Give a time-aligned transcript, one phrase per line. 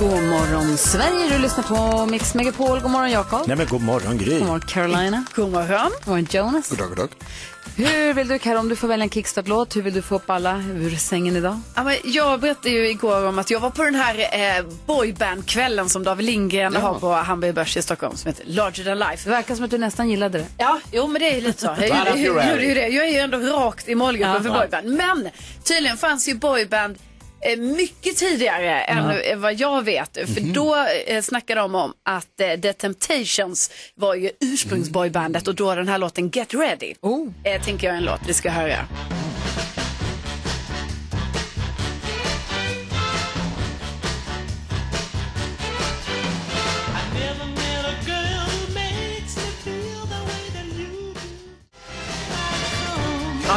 [0.00, 2.80] God morgon Sverige, du lyssnar på Mix Megapol.
[2.80, 3.46] God morgon Jakob.
[3.46, 4.38] Nej men god morgon Gry.
[4.38, 5.24] God morgon Carolina.
[5.34, 5.90] God morgon.
[6.04, 6.68] God morgon Jonas.
[6.70, 7.08] God dag, god dag.
[7.76, 10.30] Hur vill du Karo, om du får välja en kickstart-låt, hur vill du få upp
[10.30, 11.60] alla ur sängen idag?
[11.74, 14.18] Ja, men jag berättade ju igår om att jag var på den här
[14.58, 18.98] eh, boybandkvällen som David Lindgren har på Hamburger Börs i Stockholm som heter Larger than
[18.98, 19.24] life.
[19.24, 20.46] Det verkar som att du nästan gillade det.
[20.58, 21.66] Ja, jo men det är ju lite så.
[21.80, 24.88] Jag, jag, jag, jag är ju ändå rakt i målgruppen för boyband.
[24.88, 25.28] Men
[25.64, 26.98] tydligen fanns ju boyband
[27.58, 30.14] mycket tidigare än eh, vad jag vet.
[30.14, 35.74] För då eh, snackade de om att eh, The Temptations var ju ursprungsboybandet och då
[35.74, 36.94] den här låten Get Ready.
[37.00, 37.28] Oh.
[37.44, 38.86] Eh, tänker jag en låt vi ska höra.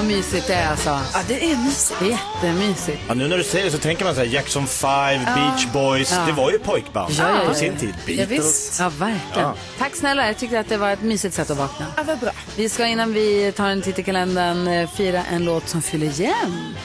[0.01, 0.89] Ja, mysigt det är alltså.
[0.89, 2.01] Ja, det är mysigt.
[2.01, 3.01] Jättemysigt.
[3.07, 4.89] Ja, nu när du säger det så tänker man så här Jackson 5,
[5.25, 6.09] Beach Boys.
[6.27, 7.55] Det var ju pojkband Ja, ja, ja, på ja.
[7.55, 7.93] sin tid.
[8.05, 8.29] Ja, Beatles.
[8.45, 8.79] visst.
[8.79, 9.47] Ja, verkligen.
[9.47, 9.55] Ja.
[9.77, 11.85] Tack snälla, jag tyckte att det var ett mysigt sätt att vakna.
[11.97, 12.31] Ja, vad bra.
[12.55, 16.19] Vi ska innan vi tar en titt i kalendern eh, fira en låt som fyller
[16.19, 16.77] jämnt.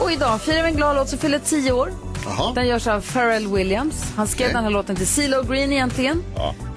[0.00, 1.92] Och idag firar vi en glad låt som fyller 10 år.
[2.24, 2.52] Jaha.
[2.54, 4.12] Den görs av Pharrell Williams.
[4.16, 6.22] Han skrev den här låten till CeeLo Green egentligen.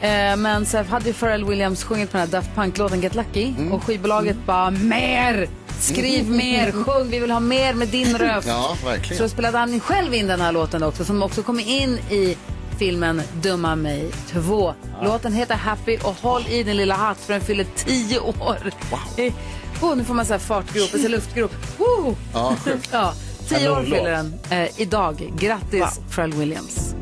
[0.01, 3.53] Eh, men så hade ju Pharrell Williams sjungit på den här Daft Punk-låten Get Lucky.
[3.71, 5.49] Och skivbolaget bara mer!
[5.79, 8.47] Skriv mer, sjung, vi vill ha mer med din röst.
[8.47, 9.29] Ja, Så verkligen.
[9.29, 12.37] spelade han själv in den här låten också som också kom in i
[12.79, 14.73] filmen Dumma mig 2.
[15.03, 18.71] Låten heter Happy och håll i din lilla hatt för den fyller 10 år.
[18.91, 19.31] Wow.
[19.81, 21.51] Oh, nu får man så här fartgrop, alltså luftgrop.
[21.77, 22.15] Woo!
[22.33, 22.55] Ja.
[22.91, 23.13] Ja,
[23.49, 25.33] 10 år fyller den eh, idag.
[25.39, 26.95] Grattis Pharrell Williams.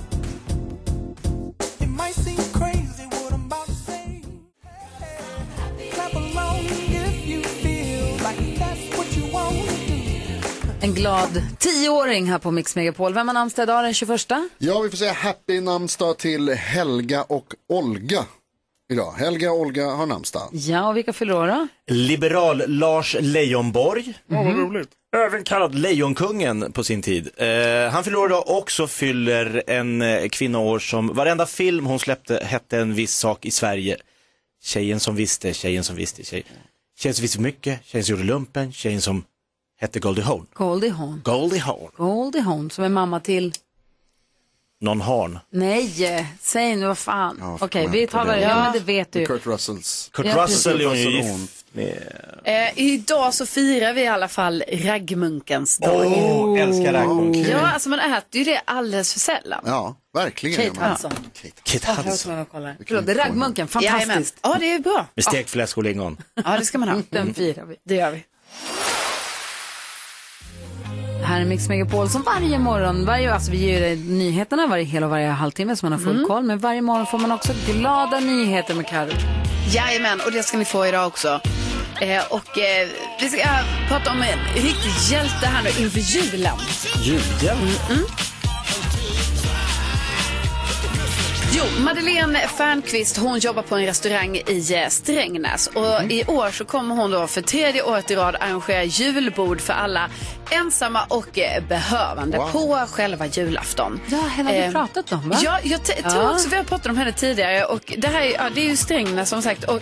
[10.81, 13.13] En glad tioåring här på Mix Megapol.
[13.13, 14.21] Vem har namnsdag idag den 21?
[14.57, 18.25] Ja, vi får säga happy namnsdag till Helga och Olga
[18.91, 19.11] idag.
[19.11, 20.49] Helga och Olga har namnsdag.
[20.51, 21.13] Ja, och vilka
[21.47, 21.67] då?
[21.87, 24.13] Liberal Lars Leijonborg.
[24.27, 24.85] Mhm.
[25.15, 27.29] Även kallad Lejonkungen på sin tid.
[27.37, 31.85] Eh, han fyller år idag och så fyller en eh, kvinna år som varenda film
[31.85, 33.97] hon släppte hette en viss sak i Sverige.
[34.63, 36.43] Tjejen som visste, tjejen som visste, tjej.
[36.97, 39.23] tjejen som visste mycket, tjejen som gjorde lumpen, tjejen som
[39.79, 40.45] hette Goldie Hawn.
[40.53, 41.21] Goldie Hawn.
[41.23, 41.89] Goldie Hawn.
[41.97, 43.53] Goldie Hawn som är mamma till...
[44.81, 45.39] Någon Harn.
[45.49, 47.37] Nej, säg nu vad fan.
[47.39, 48.41] Ja, Okej, vi det.
[48.41, 49.25] Ja, men det vet du.
[49.25, 50.09] Kurt Russells.
[50.13, 51.97] Kurt Ja, Russell är ju gift med.
[52.43, 56.05] Eh, idag så firar vi i alla fall raggmunkens dag.
[56.05, 57.35] Åh, älskar raggmunk.
[57.35, 59.63] Ja, alltså man äter ju det alldeles för sällan.
[59.65, 60.55] Ja, verkligen.
[60.55, 60.89] Kate man.
[60.91, 61.11] Hudson.
[61.63, 61.91] Kate.
[61.91, 62.45] Hudson.
[62.87, 63.67] Förlåt, raggmunken.
[63.67, 64.35] Fantastiskt.
[64.41, 65.05] Ja, det är bra.
[65.15, 66.17] Med stekt fläsk och lingon.
[66.45, 67.01] Ja, det ska man ha.
[67.09, 67.75] Den firar vi.
[67.85, 68.25] Det gör vi.
[71.25, 75.03] Här är Mix Megapol som varje morgon, varje, alltså vi ger er nyheterna varje hel
[75.03, 76.27] och varje halvtimme så man har full Mm.
[76.27, 76.43] koll.
[76.43, 79.11] Men varje morgon får man också glada nyheter med Carro.
[79.71, 81.39] Jajamän, och det ska ni få idag också.
[82.01, 82.87] Eh, och eh,
[83.21, 83.43] vi ska
[83.87, 86.57] prata om en riktig hjälte här nu inför julen.
[87.01, 87.59] Julhjälp.
[91.57, 95.67] Jo, Madeleine Fernqvist hon jobbar på en restaurang i eh, Strängnäs.
[95.67, 99.73] Och i år så kommer hon då för tredje året i rad arrangera julbord för
[99.73, 100.09] alla
[100.51, 103.99] ensamma och eh, behövande på själva julafton.
[104.07, 105.37] Ja, henne har vi Eh, pratat om va?
[105.43, 107.65] Ja, jag t- tror också vi har pratat om henne tidigare.
[107.65, 109.63] Och det här är, ja, det är ju Strängnäs som sagt.
[109.63, 109.81] Och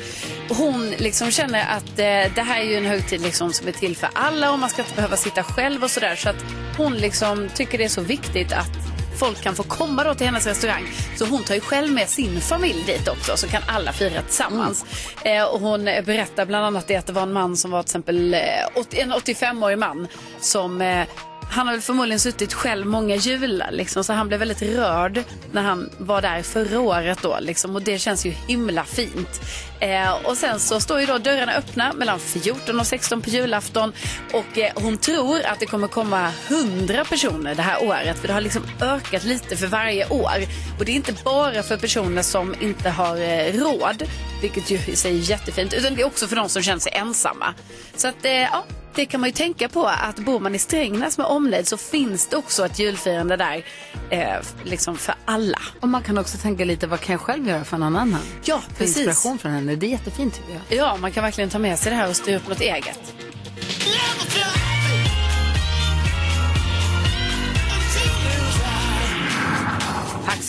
[0.50, 3.96] hon liksom känner att eh, det här är ju en högtid liksom som är till
[3.98, 6.16] för alla och man ska inte behöva sitta själv och sådär.
[6.16, 6.46] Så att
[6.78, 8.83] hon liksom tycker det är så viktigt att
[9.18, 10.84] folk kan få komma då till hennes restaurang.
[11.16, 14.86] Så hon tar ju själv med sin familj dit också så kan alla fira tillsammans.
[15.26, 17.88] Eh, och hon berättar bland annat det att det var en man som var till
[17.88, 18.40] exempel eh,
[18.76, 20.08] 80, en 85-årig man
[20.40, 21.08] som eh,
[21.54, 25.62] han har väl förmodligen suttit själv många jular liksom, så han blev väldigt rörd när
[25.62, 29.42] han var där förra året då liksom, och det känns ju himla fint.
[29.80, 33.94] Eh, och sen så står ju då dörrarna öppna mellan 14 och 16 på julafton
[34.34, 38.34] och eh, hon tror att det kommer komma 100 personer det här året för det
[38.34, 40.38] har liksom ökat lite för varje år.
[40.80, 44.04] Och det är inte bara för personer som inte har eh, råd,
[44.42, 46.94] vilket ju i sig är jättefint, utan det är också för de som känner sig
[46.96, 47.54] ensamma.
[47.96, 51.18] Så att, eh, ja, det kan man ju tänka på att bor man i Strängnäs
[51.18, 53.66] med omnejd så finns det också ett julfirande där
[54.10, 55.60] eh, liksom för alla.
[55.80, 58.20] Och man kan också tänka lite, vad kan jag själv göra för någon annan?
[58.44, 58.98] Ja, För precis.
[58.98, 59.76] inspiration från henne.
[59.76, 60.78] Det är jättefint tycker jag.
[60.78, 63.00] Ja, man kan verkligen ta med sig det här och styra upp något eget.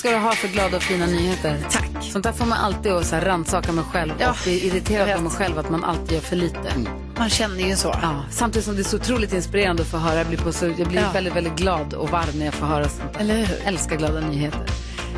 [0.05, 1.67] Ska du ha för glada och fina nyheter.
[1.71, 1.91] Tack.
[2.01, 4.67] Sånt där får man alltid att så här rannsaka mig själv Ja, och bli jag
[4.67, 6.73] irriterad på mig själv att man alltid gör för lite.
[7.19, 7.89] Man känner ju så.
[8.03, 10.19] Ja, samtidigt som det är så otroligt inspirerande att få höra.
[10.19, 11.11] Jag blir, på så, jag blir Ja.
[11.12, 13.17] väldigt, väldigt glad och varm när jag får höra sånt.
[13.19, 13.56] Eller hur?
[13.65, 14.67] Älskar glada nyheter.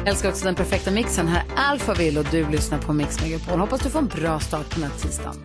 [0.06, 1.28] Älskar också den perfekta mixen.
[1.28, 3.60] Här är Alphaville och du lyssnar på Mix Megapol.
[3.60, 5.36] Hoppas du får en bra start på den här tisdagen.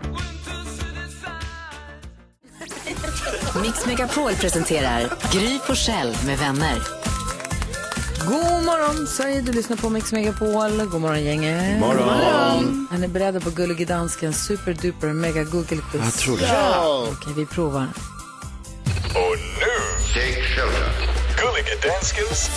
[3.62, 5.02] Mix Megapol presenterar
[5.32, 7.11] Gry Forssell med vänner.
[8.28, 10.86] God morgon Sverige, du lyssnar på Mix Megapol.
[10.92, 11.80] God morgon gänget.
[11.80, 12.88] Morgon.
[12.94, 16.04] Är ni beredda på Gullige Dansken superduper mega google quiz?
[16.04, 16.48] Jag tror det.
[16.48, 17.08] Ja.
[17.12, 17.88] Okej, vi provar.
[19.16, 20.92] Och nu, take shelter.
[21.38, 22.50] Gullige Danskens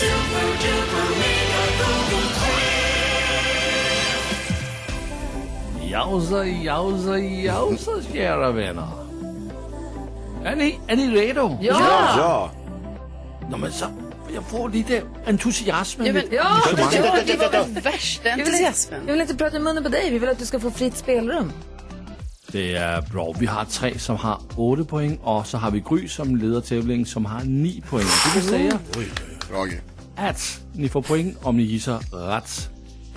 [5.91, 8.89] Jausa, jausa, jausa, kära vänner.
[10.45, 11.59] Är ni, är ni redo?
[11.61, 11.77] Ja!
[12.19, 12.51] Ja.
[13.51, 13.87] Nå, men så,
[14.35, 16.03] jag får lite entusiasm.
[16.05, 19.01] Ja, men, Ja, det, var, det var väl värsta entusiasmen.
[19.07, 20.11] jag vill inte prata i munnen på dig.
[20.11, 21.53] Vi vill att du ska få fritt spelrum.
[22.47, 23.35] Det är bra.
[23.39, 27.07] Vi har tre som har 8 poäng och så har vi Gry som leder tävlingen
[27.07, 28.07] som har 9 poäng.
[28.35, 28.79] Det vill säga
[30.17, 32.69] att ni får poäng om ni gissar rätt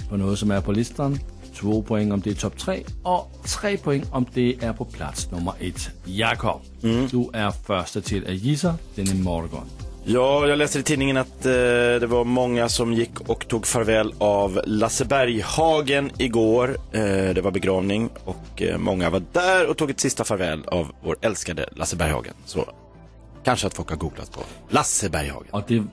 [0.10, 1.20] på något som är på listan.
[1.56, 5.32] Två poäng om det är topp tre och tre poäng om det är på plats
[5.32, 5.90] nummer ett.
[6.06, 9.66] Jakob, du är första till att gissa denna morgon.
[10.10, 11.52] Ja, jag läste i tidningen att eh,
[12.00, 16.78] det var många som gick och tog farväl av Lasse Berghagen igår.
[16.92, 17.02] Eh,
[17.34, 21.18] det var begravning och eh, många var där och tog ett sista farväl av vår
[21.22, 22.34] älskade Lasse Berghagen.
[22.46, 22.66] Så
[23.44, 25.48] kanske att folk har googlat på Lasse Berghagen.
[25.52, 25.84] Och det,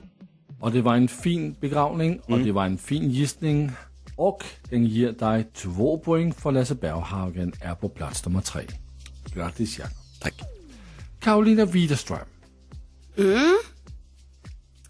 [0.59, 3.71] och det var en fin begravning och det var en fin gissning.
[4.17, 8.61] Och den ger dig två poäng för Lasse Berghagen är på plats nummer tre.
[9.35, 9.93] Grattis Jakob.
[10.21, 10.33] Tack.
[11.19, 12.27] Karolina Widerström,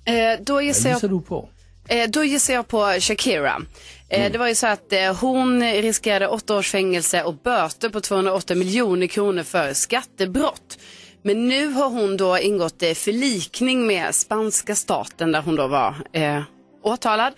[0.05, 1.49] Eh, då gissar jag du på?
[1.87, 3.61] Eh, då gissar jag på Shakira.
[4.09, 8.01] Eh, Det var ju så att eh, hon riskerade åtta års fängelse och böter på
[8.01, 10.77] 208 miljoner kronor för skattebrott.
[11.21, 15.95] Men nu har hon då ingått eh, förlikning med spanska staten där hon då var
[16.13, 16.41] eh,
[16.83, 17.33] åtalad.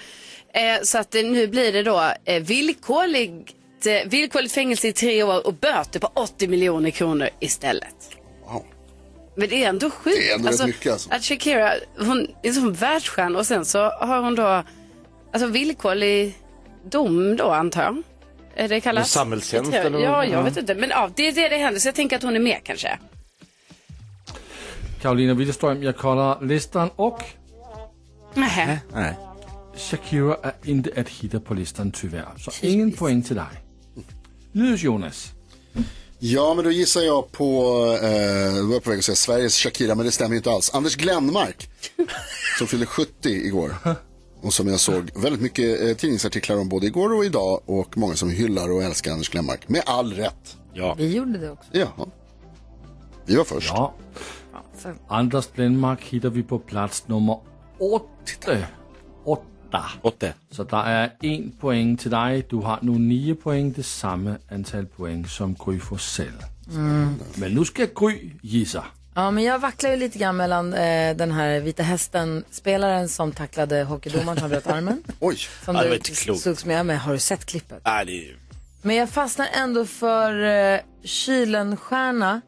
[0.54, 3.54] Eh, så att nu blir det då eh, villkorligt,
[4.06, 8.17] villkorligt fängelse i tre år och böter på 80 miljoner kronor istället.
[9.38, 10.18] Men det är ändå sjukt.
[10.18, 11.10] Det är ändå rätt mycket, alltså.
[11.12, 14.64] Att Shakira, hon är som världsstjärna och sen så har hon då
[15.34, 16.38] alltså villkorlig
[16.92, 18.04] dom då antar jag.
[18.56, 19.12] Är det kallas?
[19.12, 20.00] Samhällstjänst eller?
[20.00, 20.76] Ja, jag vet inte.
[20.76, 23.00] Men ja, det är det det händer så jag tänker att hon är med kanske.
[25.02, 27.24] Karolina Widerström, jag kollar listan och
[28.34, 28.80] Nähä.
[28.94, 29.16] Nej.
[29.78, 32.26] Shakira är inte att hitta på listan tyvärr.
[32.38, 33.46] Så ingen poäng till dig.
[34.52, 35.32] Nyhets Jonas.
[36.20, 37.46] Ja, men då gissar jag på,
[38.02, 40.74] eh, var på väg att säga Sveriges Shakira, men det stämmer ju inte alls.
[40.74, 41.70] Anders Glenmark,
[42.58, 43.76] som fyllde 70 igår.
[44.42, 47.62] Och som jag såg väldigt mycket eh, tidningsartiklar om både igår och idag.
[47.66, 49.70] Och många som hyllar och älskar Anders Glenmark.
[49.70, 50.58] Med all rätt.
[50.74, 50.96] Ja.
[50.98, 51.70] Vi gjorde det också.
[51.72, 52.08] Ja.
[53.26, 53.70] Vi var först.
[53.70, 53.94] Ja.
[55.08, 57.40] Anders Glenmark hittar vi på plats nummer
[57.80, 58.58] åtta.
[59.68, 59.86] Åtta.
[60.02, 60.34] Åtte.
[60.52, 62.46] Så der är en poäng till dig.
[62.50, 66.34] Du har nu nio poäng, det samma antal poäng som Gry Forssell.
[67.36, 68.84] Men nu ska Gry gissa.
[69.16, 73.84] Ja, men jag vacklar ju lite grann mellan eh, den här Vita Hästen-spelaren som tacklade
[73.84, 75.04] hockeydomaren som bröt armen.
[75.20, 75.38] Oj.
[75.66, 76.42] Som Ja, det var du inte klokt.
[76.42, 76.86] slogs med.
[76.86, 77.82] Men har du sett klippet?
[77.86, 78.36] Nej, det är...
[78.82, 80.44] Men jag fastnar ändå för
[80.74, 82.42] eh, Kylenstierna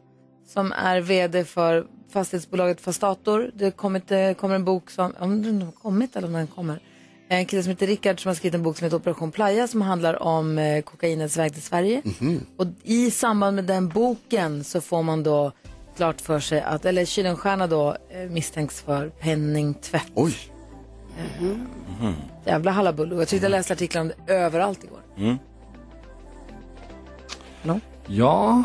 [0.52, 3.50] som är vd för fastighetsbolaget Fastator.
[3.54, 6.80] Det kommit, eh, kommer en bok som, om den har kommit eller om den kommer.
[7.32, 9.82] En kille som heter Rickard som har skrivit en bok som heter Operation Playa som
[9.82, 12.02] handlar om eh, kokainets väg till Sverige.
[12.56, 15.52] Och i samband med den boken så får man då
[15.96, 20.12] klart för sig att, eller Kylenstierna då eh, misstänks för penningtvätt.
[20.14, 20.34] Oj.
[22.44, 23.18] Jävla halabaloo.
[23.18, 25.00] Jag tyckte jag läste artiklar om det överallt igår.
[28.06, 28.62] Ja.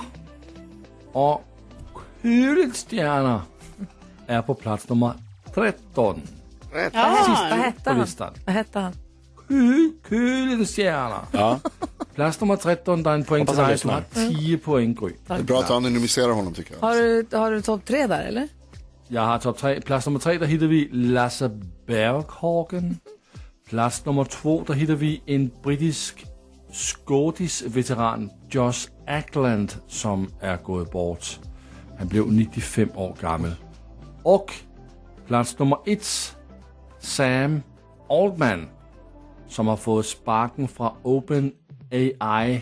[1.11, 1.43] Och
[2.21, 3.41] Kylenstierna
[4.27, 5.13] är på plats nummer
[5.53, 6.21] 13
[6.83, 7.99] Sista hette på han.
[8.01, 8.33] listan.
[8.45, 8.93] Vad hette han?
[10.09, 11.19] Kylenstierna.
[11.31, 11.59] Ja.
[12.15, 13.79] Plats nummer 13, där är en poäng till han dig.
[13.83, 15.11] Du har 10 poäng Gry.
[15.27, 16.79] Det är bra att du anonymiserar honom tycker jag.
[16.87, 18.47] Har du, har du topp tre där eller?
[19.07, 19.81] Jag har topp 3.
[19.81, 21.49] Plats nummer 3, där hittar vi Lasse
[21.87, 22.99] Berghagen.
[23.69, 26.25] Plats nummer 2, där hittar vi en brittisk
[26.73, 31.39] skådisk veteran, Josh Ackland, som är gået bort.
[31.99, 33.55] Han blev 95 år gammal.
[34.23, 34.53] Och
[35.27, 36.34] plats nummer ett,
[37.05, 37.61] Sam
[38.09, 38.69] Altman,
[39.49, 42.61] som har fått sparken från OpenAI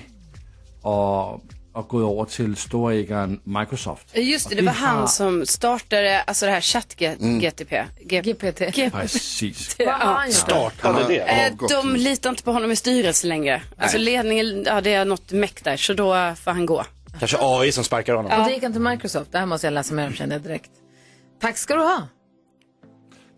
[0.81, 1.33] och,
[1.73, 4.17] och gått över till storägaren Microsoft.
[4.17, 7.83] Just det, det var har- han som startade alltså det här chatt-GTP.
[8.01, 8.91] GPT.
[8.91, 9.75] Precis.
[9.79, 10.35] Vad har han gjort?
[10.35, 11.19] Startade det?
[11.19, 11.53] Eh.
[11.69, 13.61] De litar inte på honom i styrelsen längre.
[13.77, 16.83] Alltså ledningen, ja det är något mäkt där, så då får han gå.
[17.19, 18.31] Kanske AI som sparkar honom.
[18.39, 19.31] Och då gick han till Microsoft.
[19.31, 20.71] Det här måste jag läsa mer om känner jag direkt.
[21.41, 22.07] Tack ska du ha.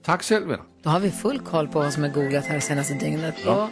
[0.05, 0.57] Tack själv.
[0.83, 3.35] Då har vi full koll på vad som är googlat här senaste dygnet.
[3.45, 3.69] Då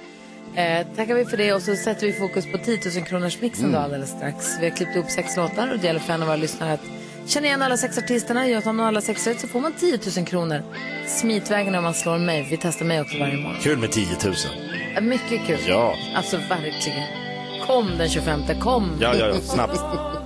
[0.56, 3.72] eh, tackar vi för det och så sätter vi fokus på 10 000 kronors mixen
[3.72, 4.46] då alldeles strax.
[4.60, 6.82] Vi har klippt upp sex låtar och det gäller för en av våra lyssnare att
[7.26, 8.48] känna igen alla sex artisterna.
[8.48, 10.62] Gör man alla sex rätt så får man 10 000 kronor.
[11.08, 12.48] Smitvägen om man slår mig.
[12.50, 13.60] Vi testar mig också varje morgon.
[13.62, 14.36] Kul med 10 000.
[14.96, 15.60] Eh, Mycket kul.
[15.68, 15.96] Ja.
[16.16, 17.08] Alltså verkligen.
[17.68, 18.98] Kom den 25, kom.
[19.02, 19.80] Ja, ja, ja, snabbt.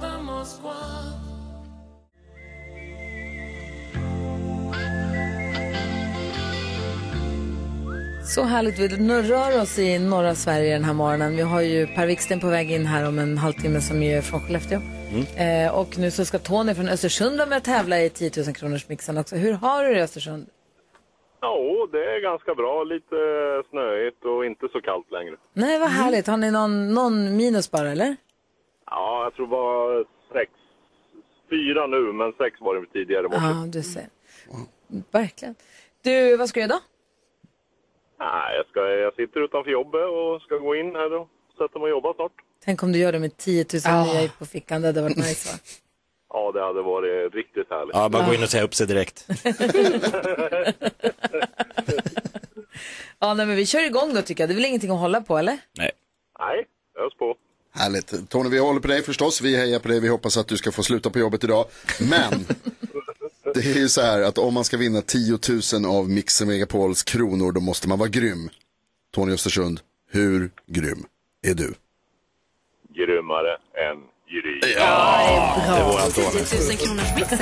[8.35, 8.79] Så härligt.
[8.79, 8.87] Vi
[9.33, 11.35] rör oss i norra Sverige den här morgonen.
[11.35, 14.21] Vi har ju Per Wiksten på väg in här om en halvtimme som ju är
[14.21, 14.79] från Skellefteå.
[15.37, 18.55] Eh, och nu så ska Tony från Östersund vara med och tävla i 10 000
[18.55, 19.35] kronors mixen också.
[19.35, 20.47] Hur har du det i Östersund?
[21.41, 22.83] Ja, det är ganska bra.
[22.83, 23.15] Lite
[23.69, 25.35] snöigt och inte så kallt längre.
[25.53, 26.27] Nej, vad härligt.
[26.27, 28.15] Har ni någon, någon minus bara eller?
[28.85, 30.51] Ja, jag tror var sex,
[31.49, 33.45] fyra nu, men sex var det tidigare i morse.
[33.45, 34.07] Ja, du ser.
[35.11, 35.55] Verkligen.
[36.03, 36.96] Du, vad ska du göra då?
[38.19, 41.83] Nej, jag, ska, jag sitter utanför jobbet och ska gå in här och sätta mig
[41.83, 42.31] och jobba snart.
[42.65, 44.81] Tänk om du gör det med 10 000 nya på fickan.
[44.81, 45.59] Det hade varit nice va?
[46.29, 47.95] Ja, det hade varit riktigt härligt.
[47.95, 49.27] Ja, bara gå in och säga upp sig direkt.
[53.19, 54.49] Ja, nej, men vi kör igång då tycker jag.
[54.49, 55.57] Det är väl ingenting att hålla på eller?
[55.77, 55.91] Nej.
[56.39, 56.65] Nej,
[57.05, 57.35] ös på.
[57.73, 58.29] Härligt.
[58.29, 59.41] Tony, vi håller på dig förstås.
[59.41, 59.99] Vi hejar på dig.
[59.99, 61.65] Vi hoppas att du ska få sluta på jobbet idag.
[62.09, 62.45] Men
[63.57, 65.39] det är ju så här att om man ska vinna 10
[65.73, 68.49] 000 av Mixer Megapols kronor då måste man vara grym.
[69.15, 69.79] Tony Östersund,
[70.11, 71.05] hur grym
[71.45, 71.73] är du?
[72.95, 73.97] Grymmare än
[74.29, 74.59] Gry.
[74.61, 76.43] Det är Tony.
[76.45, 77.39] 10 000 kronors mixen.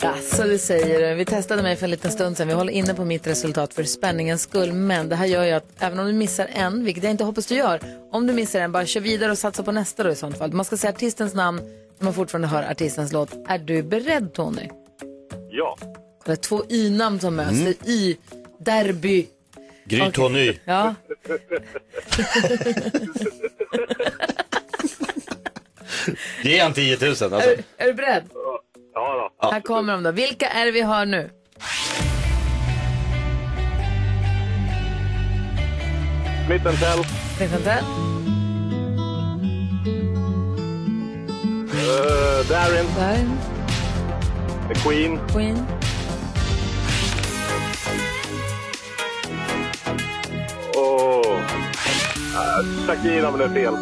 [0.00, 1.14] Alltså, det säger du.
[1.14, 2.48] Vi testade mig för en liten stund sedan.
[2.48, 4.72] Vi håller inne på mitt resultat för spänningens skull.
[4.72, 7.46] Men det här gör ju att även om du missar en, vilket jag inte hoppas
[7.46, 7.80] du gör,
[8.12, 10.52] om du missar en, bara kör vidare och satsa på nästa då i sånt fall.
[10.52, 11.60] Man ska säga artistens namn
[12.00, 13.30] man fortfarande hör artistens låt.
[13.48, 14.68] Är du beredd Tony?
[15.50, 15.78] Ja,
[16.24, 17.60] är två Y-namn som möts.
[17.60, 18.16] Är Y,
[18.58, 19.26] derby.
[19.84, 20.58] Gry Tony.
[20.64, 20.94] Ja,
[26.42, 27.26] Ge han 10 000 alltså.
[27.26, 28.22] är, är du beredd?
[28.94, 29.50] ja då.
[29.50, 30.10] Här kommer de då.
[30.10, 31.30] Vilka är det vi hör nu?
[36.46, 37.04] Smith Tell,
[41.88, 43.28] uh, Darin, Där,
[44.68, 45.66] The Queen, Queen.
[50.74, 51.26] och...
[51.26, 53.74] Uh, Shakira, men det är fel.
[53.74, 53.78] Uh,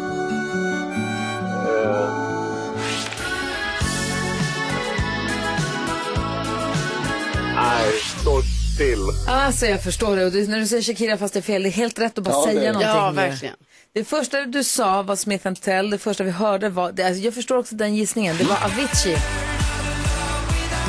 [7.55, 8.41] nej, står
[8.75, 8.99] still.
[9.27, 10.25] Alltså jag förstår det.
[10.25, 12.23] Och du, när du säger Shakira fast det är fel, det är helt rätt att
[12.23, 12.65] bara Ja, säga det.
[12.67, 12.89] någonting.
[12.89, 13.55] Ja, verkligen.
[13.97, 17.33] Det första du sa var Smith Tell, det första vi hörde var, det, alltså jag
[17.33, 19.17] förstår också den gissningen, det var Avicii.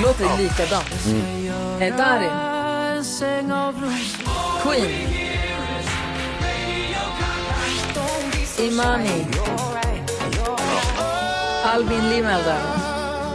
[0.03, 0.95] Låter likadant.
[1.81, 2.31] Eh, Darin.
[4.63, 4.91] Queen.
[8.59, 9.27] Imani.
[11.65, 12.57] Albin Limelda.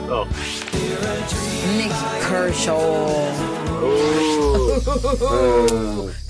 [0.10, 0.27] Ja.
[1.77, 1.94] Nick
[2.30, 3.34] Kershaw.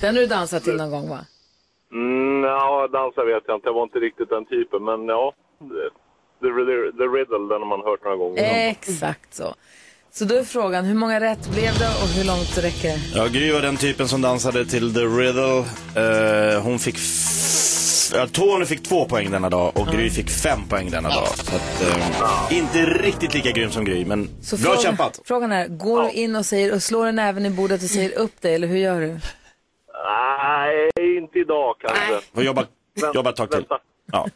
[0.00, 1.24] Den har du dansat till någon gång va?
[1.94, 3.68] Mm, ja, dansa vet jag inte.
[3.68, 5.32] Jag var inte riktigt den typen, men ja.
[5.60, 5.84] The,
[6.42, 6.48] the,
[6.98, 8.68] the, Riddle, den har man hört några gånger.
[8.70, 9.54] Exakt så.
[10.12, 13.00] Så då är frågan, hur många rätt blev det och hur långt räcker det?
[13.14, 15.58] Ja, Gry var den typen som dansade till The Riddle.
[15.96, 16.96] Eh, hon fick...
[18.14, 21.26] Ja, Tony fick två poäng denna dag och Gry fick fem poäng denna dag.
[21.26, 25.20] Så att, eh, inte riktigt lika grym som Gry, men Så bra frågan, kämpat.
[25.24, 28.18] Frågan är, går du in och säger och slår en även i bordet och säger
[28.18, 29.18] upp dig eller hur gör du?
[30.04, 32.20] Nej, inte idag kanske.
[32.34, 32.66] Får jobba,
[33.14, 33.58] jobba ett tag till.
[33.60, 33.78] Vänta.
[34.12, 34.28] Ja.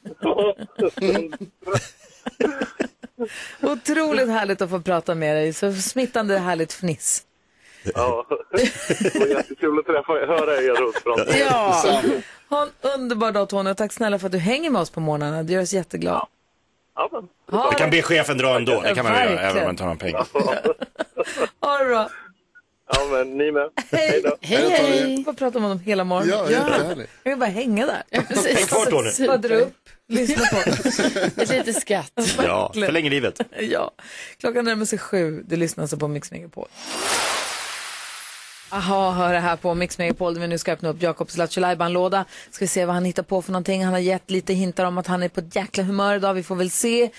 [3.73, 7.23] Otroligt härligt att få prata med dig, så smittande härligt fniss.
[7.95, 8.27] Ja.
[8.51, 11.39] Det var jättekul att träffa höra er röst.
[11.41, 12.03] Ja,
[12.51, 15.01] ha en underbar dag Tony och tack snälla för att du hänger med oss på
[15.01, 15.43] morgnarna.
[15.43, 16.27] Det gör oss jätteglada.
[16.95, 17.29] Ja, men.
[17.59, 19.57] Ha, Jag kan be chefen dra ändå, det kan man väl göra, Verkligen.
[19.57, 20.27] även om man har någon pengar.
[21.61, 22.09] ha det bra.
[22.89, 23.71] Ja, men ni med.
[23.91, 24.23] Hej.
[24.25, 24.37] då.
[24.41, 25.25] Hej, hej.
[25.25, 26.39] Pratar man om hela morgonen?
[26.39, 27.11] Ja, jättehärligt.
[27.23, 28.03] Jag vill bara hänga där.
[28.55, 29.27] Häng kvar Tony.
[29.27, 29.89] Bara dra upp.
[30.09, 30.71] lyssna på.
[31.41, 32.13] Ett litet skratt.
[32.43, 33.41] Ja, förlänger livet.
[33.61, 33.91] ja.
[34.41, 35.45] Klockan närmar sig sju.
[35.47, 36.69] Du lyssnar alltså på Mix Megapol.
[38.71, 41.89] Aha, hör det här på Mix Megapol där vi nu ska öppna upp Jakobs Lattjo
[41.89, 43.85] låda Ska vi se vad han hittar på för någonting.
[43.85, 46.35] Han har gett lite hintar om att han är på ett jäkla humör idag.
[46.35, 47.11] Vi får väl se.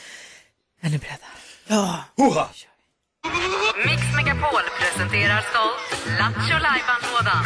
[0.81, 1.25] Är ni beredda?
[1.67, 2.03] Ja.
[2.17, 2.49] Hoha!
[3.85, 7.43] Mix Megapol presenterar stolt Lattjo Lajban-lådan.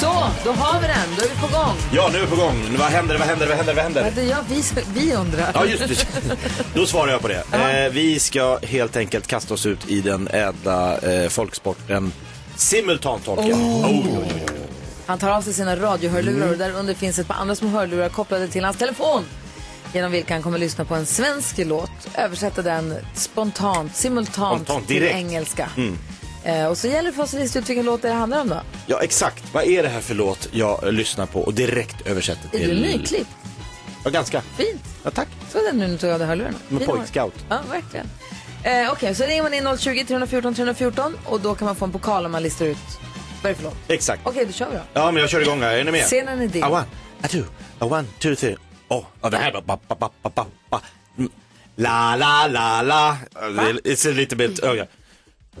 [0.00, 0.96] Så, då har vi den.
[1.16, 1.76] Då är vi på gång.
[1.92, 2.76] Ja, nu är vi på gång.
[2.78, 4.12] Vad händer, vad händer, vad händer, vad händer?
[4.14, 4.62] Det är jag, vi,
[4.94, 5.50] vi undrar.
[5.54, 6.36] Ja, just det.
[6.74, 7.44] Då svarar jag på det.
[7.52, 12.12] Eh, vi ska helt enkelt kasta oss ut i den ädla eh, folksporten
[12.56, 13.42] simultantolka.
[13.42, 13.86] Oh.
[13.86, 14.67] Oj, oj, oj.
[15.08, 18.08] Han tar av sig sina radiohörlurar och där under finns ett par andra små hörlurar
[18.08, 19.24] kopplade till hans telefon.
[19.92, 24.96] Genom vilka han kommer lyssna på en svensk låt, översätta den spontant, simultant Spontant, till
[25.00, 25.14] direkt.
[25.16, 25.70] engelska.
[25.76, 25.98] Mm.
[26.44, 28.48] Eh, och så gäller det för oss att lista ut vilken låt det handlar om
[28.48, 28.60] då.
[28.86, 29.44] Ja, exakt.
[29.54, 32.68] Vad är det här för låt jag lyssnar på och direkt översätter Är till...
[32.68, 33.30] du nyklippt?
[34.04, 34.40] Ja, ganska.
[34.40, 34.82] Fint.
[35.04, 35.28] Ja, tack.
[35.52, 36.58] Så är det nu när du tog av dig hörlurarna.
[36.68, 37.34] Fin pojkscout.
[37.48, 38.06] Ja, verkligen.
[38.62, 41.92] Eh, Okej, så ringer man in 020 314 314 och då kan man få en
[41.92, 42.76] pokal om man listar ut
[43.42, 43.76] vad är det för låt.
[43.88, 44.22] Exakt.
[44.24, 44.82] Okej, då kör vi då.
[44.92, 45.74] Ja, men jag kör igång här.
[45.74, 46.04] Är ni med?
[46.04, 46.64] Scenen är din.
[46.64, 46.86] A one,
[47.22, 47.44] a two,
[47.78, 48.56] a one, two, three.
[48.88, 49.60] Oh, oh det här då.
[49.60, 50.80] Ba, ba, ba, ba, ba.
[51.76, 53.16] La, la, la, la.
[53.84, 54.86] It's a little bit, oh yeah.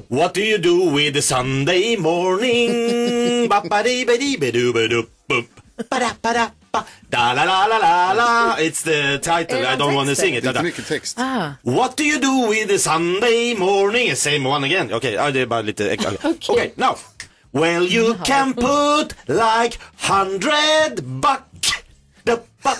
[0.08, 3.48] What do you do with the Sunday morning?
[3.48, 5.46] ba, ba, di, ba, di, ba, du, ba, du, bup.
[5.88, 6.84] Ba, da, ba, da, ba.
[7.08, 8.56] Da, la, la, la, la, la.
[8.58, 9.58] It's the title.
[9.58, 10.42] Är I don't want to sing it.
[10.42, 11.18] Det är mycket text.
[11.18, 11.54] Ah.
[11.62, 14.16] What do you do with the Sunday morning?
[14.16, 14.92] Same one again.
[14.92, 16.12] Okej, ja, det är bara lite extra.
[16.48, 16.98] Okej, now.
[17.58, 21.48] Well, you can put like hundred buck
[22.24, 22.78] the buck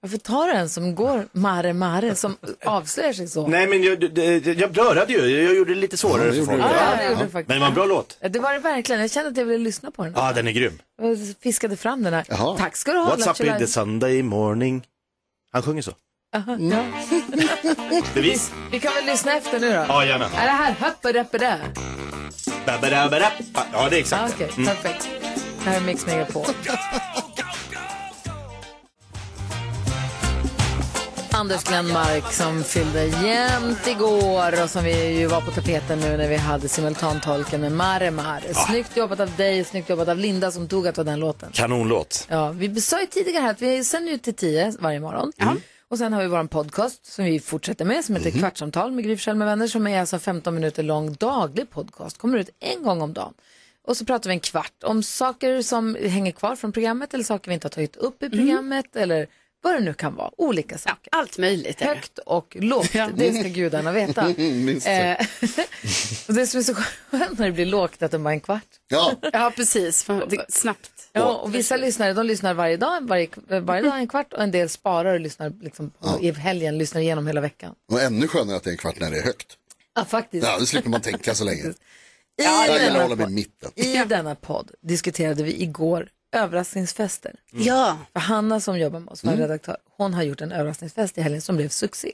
[0.00, 3.46] Varför tar du en som går Mare Mare, som avslöjar sig så?
[3.46, 4.18] Nej men jag,
[4.58, 5.44] jag blörade ju.
[5.44, 6.62] Jag gjorde det lite svårare Ja, det för folk.
[6.62, 7.48] Ja, det gjorde du faktiskt.
[7.48, 8.18] Men det var en bra låt.
[8.30, 9.00] Det var det verkligen.
[9.00, 10.12] Jag kände att jag ville lyssna på den.
[10.16, 10.78] Ja, den är grym.
[11.02, 12.24] Jag fiskade fram den här.
[12.28, 12.56] Jaha.
[12.58, 13.14] Tack ska du ha.
[13.16, 13.66] What's up with the.
[13.66, 14.86] Sunday morning?
[15.52, 15.92] Han sjunger så.
[16.36, 16.84] Aha, ja.
[18.14, 18.52] Bevis?
[18.70, 19.84] Vi kan väl lyssna efter nu då?
[19.88, 20.24] Ja, gärna.
[20.24, 20.74] Är det här?
[20.80, 23.62] Ba-ba-da-ba-da-ba.
[23.72, 24.44] Ja, det är exakt det.
[24.44, 24.76] Okej, Mm.
[24.76, 25.08] perfekt.
[25.64, 26.46] Det här är Mix Megapol.
[31.38, 36.28] Anders Glenmark som fyllde jämnt igår och som vi ju var på tapeten nu när
[36.28, 38.54] vi hade simultantolken med Mare Mare.
[38.54, 41.50] Snyggt jobbat av dig, snyggt jobbat av Linda som tog att ta den låten.
[41.52, 42.26] Kanonlåt.
[42.30, 45.32] Ja, vi sa ju tidigare här att vi sänder ut till 10 varje morgon.
[45.88, 49.34] Och sen har vi vår podcast som vi fortsätter med som heter Kvartsamtal med Gry
[49.34, 52.18] med vänner som är alltså 15 minuter lång daglig podcast.
[52.18, 53.34] Kommer ut en gång om dagen.
[53.86, 57.50] Och så pratar vi en kvart om saker som hänger kvar från programmet eller saker
[57.50, 59.26] vi inte har tagit upp i programmet eller
[59.62, 60.30] vad det nu kan vara.
[60.36, 61.08] Olika saker.
[61.12, 61.80] Allt möjligt.
[61.80, 64.28] Högt och lågt, det ska gudarna veta.
[64.88, 65.16] Eh,
[66.28, 68.40] och det som är så skönt när det blir lågt att det bara är en
[68.40, 68.62] kvart.
[68.88, 70.04] Ja, Ja, precis.
[70.28, 70.90] Det, snabbt.
[71.12, 73.28] Ja, och vissa lyssnare de lyssnar varje dag, varje,
[73.60, 77.00] varje dag en kvart och en del sparar och lyssnar liksom på, i helgen, lyssnar
[77.00, 77.74] igenom hela veckan.
[77.92, 79.56] och ännu skönare att det är en kvart när det är högt.
[79.94, 80.46] Ja, faktiskt.
[80.46, 81.62] Ja, då slipper man tänka så länge.
[82.42, 83.70] I, att denna hålla mig i mitten.
[83.74, 87.34] I denna podd diskuterade vi igår överraskningsfester.
[87.50, 87.98] Ja.
[88.12, 91.42] För Hanna som jobbar med oss, var redaktör, hon har gjort en överraskningsfest i helgen
[91.42, 92.12] som blev succé.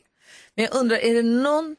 [0.55, 1.77] Men jag undrar, är det någon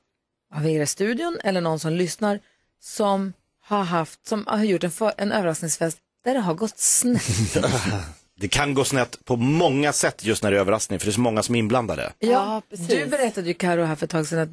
[0.56, 2.40] av er i studion eller någon som lyssnar
[2.82, 7.56] som har haft, som har gjort en, för, en överraskningsfest där det har gått snett?
[8.40, 11.14] det kan gå snett på många sätt just när det är överraskning, för det är
[11.14, 12.12] så många som är inblandade.
[12.20, 12.88] Ja, precis.
[12.88, 14.50] du berättade ju Karo här för ett tag sedan att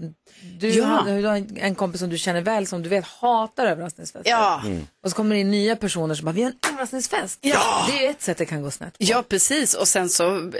[0.60, 0.84] du, Ja.
[0.84, 4.30] hade, du har en kompis som du känner väl som du vet hatar överraskningsfester.
[4.30, 4.62] Ja.
[5.04, 7.38] Och så kommer det in nya personer som bara, vi har en överraskningsfest.
[7.40, 7.86] Ja.
[7.90, 8.94] Det är ju ett sätt det kan gå snett.
[8.98, 9.74] Ja, precis.
[9.74, 10.50] Och sen så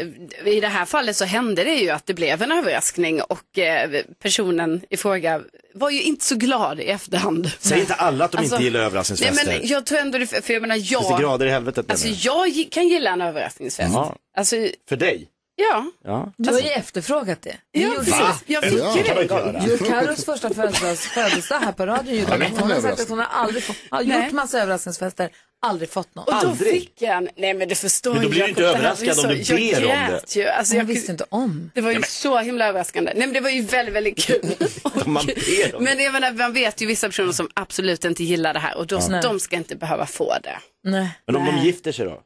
[0.45, 3.91] i det här fallet så hände det ju att det blev en överraskning och eh,
[4.23, 5.41] personen i fråga
[5.75, 7.51] var ju inte så glad i efterhand.
[7.61, 9.47] Säg inte alla att de Alltså, inte gillar Nej, överraskningsfester.
[9.47, 12.09] men jag tror ändå det, för jag menar Finns det jag, grader i helvetet alltså
[12.09, 13.95] jag kan gilla en överraskningsfest.
[13.95, 14.17] Ja.
[14.37, 14.57] Alltså,
[14.89, 15.29] För dig?
[15.57, 15.85] ja.
[16.05, 16.33] Ja.
[16.37, 17.57] Du har ju efterfrågat det.
[17.73, 18.15] Ja, gjorde precis.
[18.47, 18.53] det.
[18.53, 18.97] Jag fick Ja.
[18.97, 19.63] ju kan man det.
[19.81, 23.19] Jo, Carros första födelsedag här på radion gjorde Ja, var Hon har sagt att hon
[23.19, 24.25] har aldrig fått, har Nej.
[24.25, 25.31] gjort massa överraskningsfester,
[25.67, 26.25] aldrig fått någon.
[26.25, 26.73] Och då Aldrig.
[26.73, 29.29] fick jag en, nej men du förstår Men då ju, blir du inte överraskad om
[29.29, 30.09] du ber om Jag det.
[30.11, 31.71] grät ju, alltså Hon jag visste inte om.
[31.75, 33.13] Det var ju så himla överraskande.
[33.17, 34.55] Nej men det var ju väldigt, väldigt kul.
[35.07, 38.55] Man ber om men jag menar, man vet ju vissa personer som absolut inte gillar
[38.55, 39.23] det här och då, Nej.
[39.23, 40.59] de ska inte behöva få det.
[40.85, 41.09] Nej.
[41.27, 41.67] Men om de Nej.
[41.67, 42.21] gifter sig då?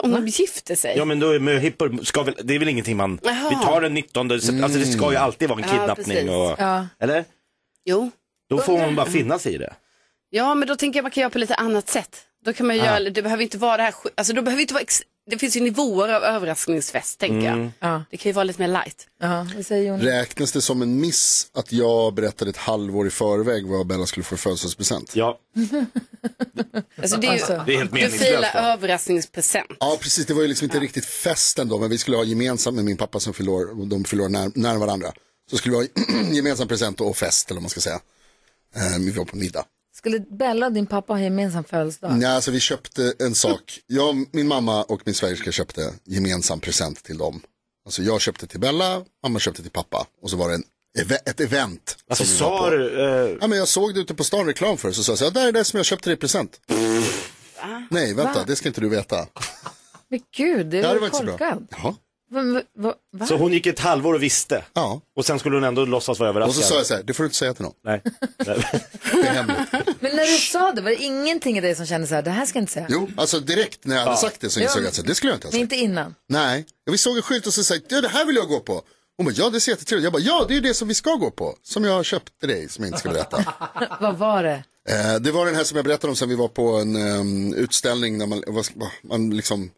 [0.00, 0.94] Om de gifter sig?
[0.96, 3.48] Ja men då är möhippor, ska väl, det är väl ingenting man, Jaha.
[3.50, 6.30] vi tar den 19, alltså det ska ju alltid vara en Ja, kidnappning precis.
[6.30, 6.86] och, Ja.
[7.00, 7.24] eller?
[7.84, 8.10] Jo.
[8.48, 9.72] Då får man bara finna sig i det.
[10.30, 12.16] Ja men då tänker jag man kan göra på lite annat sätt.
[12.44, 14.82] Då kan man göra, det behöver inte vara det här, alltså då behöver inte vara,
[14.82, 17.70] ex- det finns ju nivåer av överraskningsfest tänker jag.
[17.80, 18.04] Ja.
[18.10, 19.06] Det kan ju vara lite mer light.
[19.20, 19.46] Ja?
[20.00, 24.24] Räknas det som en miss att jag berättade ett halvår i förväg vad Bella skulle
[24.24, 25.16] få i födelsedagspresent?
[25.16, 25.38] Ja,
[27.02, 29.76] Alltså det är ju, Alltså, det är helt du filar överraskningspresent.
[29.80, 30.26] Ja, precis.
[30.26, 32.96] Det var ju liksom inte riktigt festen då, men vi skulle ha gemensamt med min
[32.96, 33.32] pappa som
[33.80, 35.12] och de år när, nära varandra.
[35.50, 38.00] Så skulle vi ha gemensam present och fest, eller vad man ska säga.
[38.76, 39.64] Eh, vi var på middag.
[40.04, 42.18] Skulle Bella och din pappa ha gemensam födelsedag?
[42.18, 43.80] Nej, alltså vi köpte en sak.
[43.86, 47.40] Jag, min mamma och min svägerska köpte gemensam present till dem.
[47.84, 50.06] Alltså jag köpte till Bella, mamma köpte till pappa.
[50.22, 50.64] Och så var det en,
[51.26, 51.96] ett event.
[52.08, 54.46] Alltså som vi var sa du, eh, Ja, men jag såg det ute på stan
[54.46, 56.14] reklam för det, så sa jag så här, där är det som jag köpte dig
[56.14, 56.60] i present.
[57.90, 59.26] Nej, vänta, det ska inte du veta.
[60.08, 61.58] Men gud, det Ja, är det väl var inte så bra.
[61.70, 61.94] Jaha.
[62.30, 63.26] Va, va, va, va?
[63.26, 64.64] så hon gick ett halvår och visste?
[64.72, 66.64] Ja, Och sen skulle hon ändå låtsas vara och överraskad?
[66.64, 67.74] så sa jag så här, det får du inte säga till någon.
[67.84, 68.02] Nej.
[69.12, 69.58] Det är hemligt.
[70.00, 72.30] Men när du sa det, var det ingenting i dig som kände så här, det
[72.30, 72.86] här ska jag inte säga?
[72.90, 74.84] Jo, alltså direkt när jag hade sagt det så insåg Ja.
[74.84, 75.72] jag att det skulle jag inte ha Men sagt.
[75.72, 76.14] inte innan?
[76.28, 78.48] Nej, Ja, vi såg en skylt och så sa jag, ja, det här vill jag
[78.48, 78.82] gå på.
[79.16, 80.04] Hon bara, ja det ser jättetrevligt.
[80.04, 81.56] Jag bara, ja det är ju det som vi ska gå på.
[81.62, 83.44] Som jag har köpt till dig, som jag inte ska berätta.
[84.00, 84.64] Vad var det?
[84.88, 87.54] Eh, det var den här som jag berättade om sen vi var på en ehm,
[87.54, 88.42] utställning där man,
[89.02, 89.70] man liksom,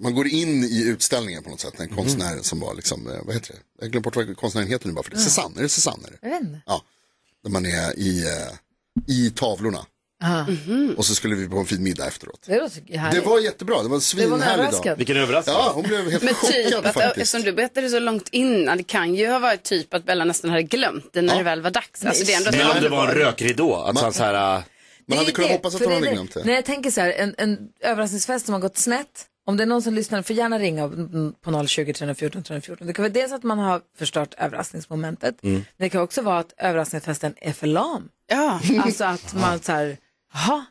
[0.00, 1.80] man går in i utställningen på något sätt.
[1.80, 3.58] En konstnär som var liksom, eh, vad heter det?
[3.80, 5.16] Jag glömde bort vad konstnären heter nu bara för det.
[5.18, 6.08] Cézanne, är det Cézanne?
[6.22, 6.60] Är det?
[6.66, 6.82] Ja,
[7.42, 9.86] där man är i, eh, i tavlorna.
[10.22, 10.46] Aha.
[10.96, 12.40] Och så skulle vi på en fin middag efteråt.
[12.46, 12.70] Det
[13.12, 14.96] Det var jättebra, det var en Det var svinhärlig dag.
[14.96, 15.56] Vilken överraskning.
[15.56, 17.06] Ja, hon blev helt Men chockad typ, att, faktiskt.
[17.06, 20.50] eftersom du berättade så långt innan, det kan ju ha varit typ att Bella nästan
[20.50, 22.04] hade glömt det när det väl var dags.
[22.04, 24.62] Alltså, det är ändå Men om det var en rökridå, att han så här, äh,
[25.06, 26.44] Man hade kunnat det, hoppas att för hon hade glömt det.
[26.44, 29.26] När jag tänker så här, en, en överraskningsfest som har gått snett.
[29.46, 30.88] Om det är någon som lyssnar, får gärna ringa
[31.40, 32.86] på 020 314 314.
[32.86, 35.42] Det kan vara dels att man har förstört överraskningsmomentet.
[35.42, 35.54] Mm.
[35.54, 38.08] Men det kan också vara att överraskningsfesten är för lam.
[38.26, 38.60] Ja.
[38.82, 39.96] Alltså att man så här,
[40.32, 40.64] jaha,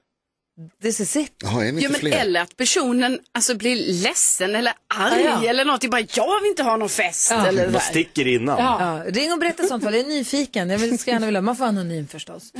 [0.81, 1.31] this is it.
[1.43, 2.11] Jaha, Ja, men fler?
[2.17, 5.49] eller att personen alltså, blir ledsen eller arg Ja, ja.
[5.49, 5.89] eller något.
[5.91, 7.31] Bara, jag vill inte ha någon fest.
[7.31, 8.57] Eller man sticker innan.
[8.59, 9.93] Ja, ring och berätta sånt fall.
[9.93, 10.69] Jag är nyfiken.
[10.69, 12.51] Jag vill, ska gärna vilja, man får anonym förstås.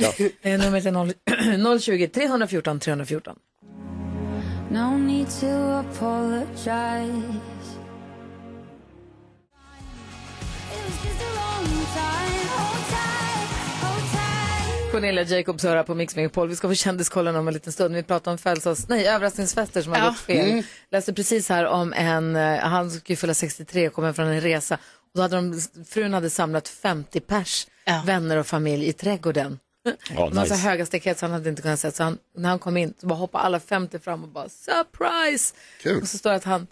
[0.42, 0.92] Eh, Numret är
[1.58, 3.36] 0, 020 314 314.
[4.70, 7.22] No need to apologize.
[14.94, 16.48] Cornelia Jacobs hör här på Mix Megapol.
[16.48, 17.94] Vi ska få kändiskollen om en liten stund.
[17.94, 20.06] Vi pratar om födelsedags, nej, överraskningsfester som har Ja.
[20.08, 20.62] gått fel.
[20.90, 24.74] Läste precis här om en, eh, han skulle fylla 63 och kommer från en resa.
[24.74, 28.02] Och då hade de, frun hade samlat 50 pers, Ja.
[28.06, 29.58] vänner och familj i trädgården.
[30.16, 30.54] Ja, var så nice.
[30.54, 31.92] höga staket så han hade inte kunnat se.
[31.92, 35.54] Så han, när han kom in så bara hoppade alla 50 fram och bara surprise.
[35.82, 36.02] Kul.
[36.02, 36.66] Och så står det att han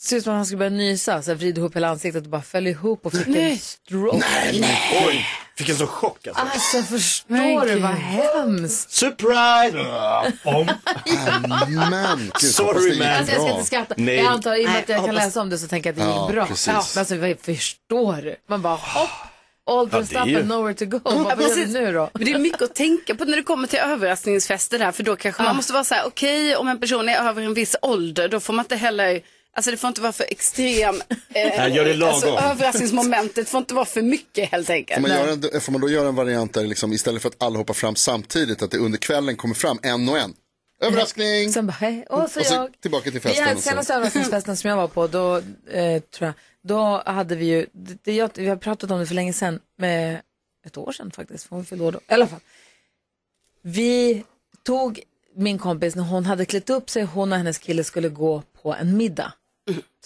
[0.00, 2.30] ser ut som att han skulle börja nysa, så här vrider ihop hela ansiktet och
[2.30, 3.58] bara föll ihop och fick en Nej.
[3.58, 4.24] stroke.
[5.06, 5.26] Oj,
[5.58, 6.42] fick en sån chock alltså.
[6.42, 8.90] Alltså förstår du vad hemskt?
[8.90, 10.32] Surprise!
[10.44, 10.66] Om.
[11.90, 13.08] Men, gud, Sorry, det man.
[13.16, 13.94] Alltså jag ska inte skratta.
[13.96, 14.16] Nej.
[14.16, 15.92] Jag antar i och med Nej, att jag kan läsa om det så tänker jag
[15.94, 16.46] att det gick Ja, bra.
[16.46, 16.66] precis.
[16.66, 18.36] Ja, men alltså vad förstår du?
[18.48, 19.08] Man bara hopp,
[19.70, 21.00] all Ja, det är ju- nowhere to go.
[21.04, 21.68] Ja, Vad gör vi precis.
[21.74, 22.10] nu då?
[22.14, 24.92] Men det är mycket att tänka på när det kommer till överraskningsfester där.
[24.92, 27.54] För då kanske man måste vara så här, okej om en person är över en
[27.54, 29.20] viss ålder då får man inte heller,
[29.56, 31.02] alltså det får inte vara för extrem.
[31.28, 32.14] Nej, gör det lagom.
[32.14, 35.00] Alltså, överraskningsmomentet får inte vara för mycket helt enkelt.
[35.00, 37.42] Får man, göra en, får man då göra en variant där liksom, istället för att
[37.42, 40.34] alla hoppar fram samtidigt, att det under kvällen kommer fram en och en?
[40.80, 41.52] Överraskning!
[41.52, 42.80] Sen bara hej, och så och så jag.
[42.80, 43.56] tillbaka till Vi festen.
[43.56, 43.62] så.
[43.62, 45.36] senaste överraskningsfesten som jag var på, då
[45.70, 49.06] eh, tror jag, då hade vi ju, det, det, jag, vi har pratat om det
[49.06, 50.20] för länge sedan, med
[50.66, 51.98] ett år sedan faktiskt, för hon fyllde år då.
[51.98, 52.40] I alla fall.
[53.62, 54.24] Vi
[54.62, 55.00] tog,
[55.34, 58.74] min kompis, när hon hade klätt upp sig, hon och hennes kille skulle gå på
[58.74, 59.32] en middag.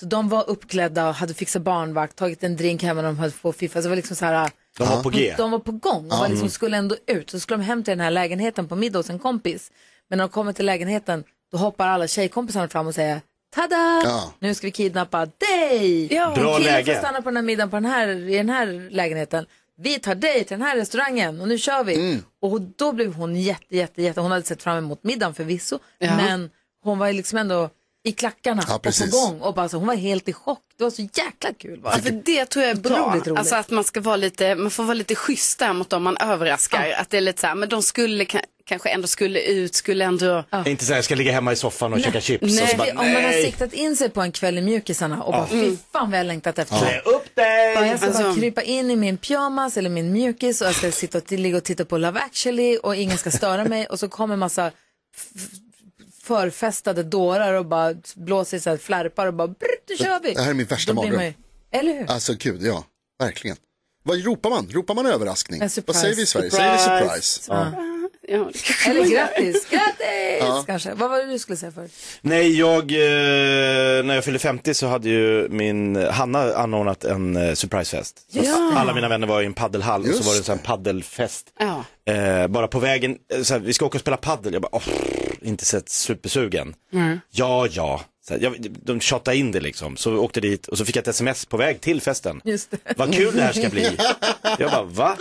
[0.00, 3.56] Så de var uppklädda och hade fixat barnvakt, tagit en drink hemma, de hade fått
[3.56, 3.78] fiffa.
[3.78, 5.34] Så det var liksom så här, De var på G.
[5.36, 7.30] De var på gång och var liksom, skulle ändå ut.
[7.30, 9.72] Så skulle de hem till den här lägenheten på middag hos en kompis.
[10.08, 13.20] Men när de kommer till lägenheten, då hoppar alla tjejkompisarna fram och säger
[13.54, 14.02] Tada!
[14.04, 14.32] Ja.
[14.38, 16.14] Nu ska vi kidnappa dig!
[16.14, 16.34] Ja.
[16.36, 16.94] Bra Killen läge.
[16.94, 19.46] får stanna på den här middagen på den här, i den här lägenheten.
[19.78, 21.94] Vi tar dig till den här restaurangen och nu kör vi.
[21.94, 22.22] Mm.
[22.42, 26.16] Och då blev hon jätte, jätte, jätte, hon hade sett fram emot middagen förvisso, Ja.
[26.16, 26.50] men
[26.84, 27.70] hon var ju liksom ändå
[28.02, 30.58] i klackarna Ja, och på gång och bara så, hon var helt i chock.
[30.78, 31.94] Det var så jäkla kul bara.
[31.96, 33.12] Ja, för det tror jag är bra.
[33.14, 33.38] Roligt.
[33.38, 36.16] Alltså att man ska vara lite, man får vara lite schysst där mot dem man
[36.20, 36.90] överraskar.
[36.98, 40.04] Att det är lite så här, men de skulle ka- kanske ändå skulle ut, skulle
[40.04, 40.44] ändå.
[40.66, 42.42] Inte så här, jag ska ligga hemma i soffan och käka chips.
[42.44, 43.44] och så Nej, bara, om man har nej.
[43.44, 46.58] siktat in sig på en kväll i mjukisarna och bara fy fan vad jag längtat
[46.58, 46.78] efter.
[46.78, 47.74] Klä upp dig!
[47.74, 50.74] Bara, jag ska bara Alltså- krypa in i min pyjamas eller min mjukis och jag
[50.74, 53.98] ska sitta och ligga och titta på Love actually och ingen ska störa mig och
[53.98, 54.70] så kommer en massa
[56.22, 60.35] förfestade dårar och bara blåser i så här flärpar och bara brr, nu kör vi.
[60.35, 61.26] Det här är min värsta Då blir mardröm.
[61.72, 62.11] ju- Eller hur?
[62.11, 62.85] Alltså gud, ja.
[63.18, 63.56] Verkligen.
[64.02, 64.68] Vad ropar man?
[64.70, 65.61] Ropar man överraskning?
[65.62, 65.96] En surprise.
[65.98, 66.50] Vad säger vi i Sverige?
[66.50, 67.40] Säger vi surprise?
[67.48, 67.72] Ja,
[68.28, 70.94] Eller grattis, grattis kanske.
[70.94, 71.88] Vad var det du skulle säga för?
[72.20, 77.54] Nej, jag, eh, när jag fyllde 50 så hade ju min, Hanna anordnat en eh,
[77.54, 78.16] surprisefest.
[78.30, 78.72] Ja.
[78.76, 81.46] Alla mina vänner var i en paddelhall och så var det en sån här paddelfest.
[81.59, 81.85] Ja.
[82.12, 84.52] Eh, bara på vägen, eh, så här, vi ska åka och spela paddel.
[84.52, 84.83] Jag bara, åh,
[85.42, 86.74] inte sett supersugen.
[87.30, 88.00] Ja, ja.
[88.22, 89.96] Så här, jag, de tjatade in det liksom.
[89.96, 92.40] Så vi åkte dit och så fick jag ett sms på väg till festen.
[92.44, 92.78] Just det.
[92.96, 93.96] Vad kul det här ska bli.
[94.59, 95.16] Jag bara, va?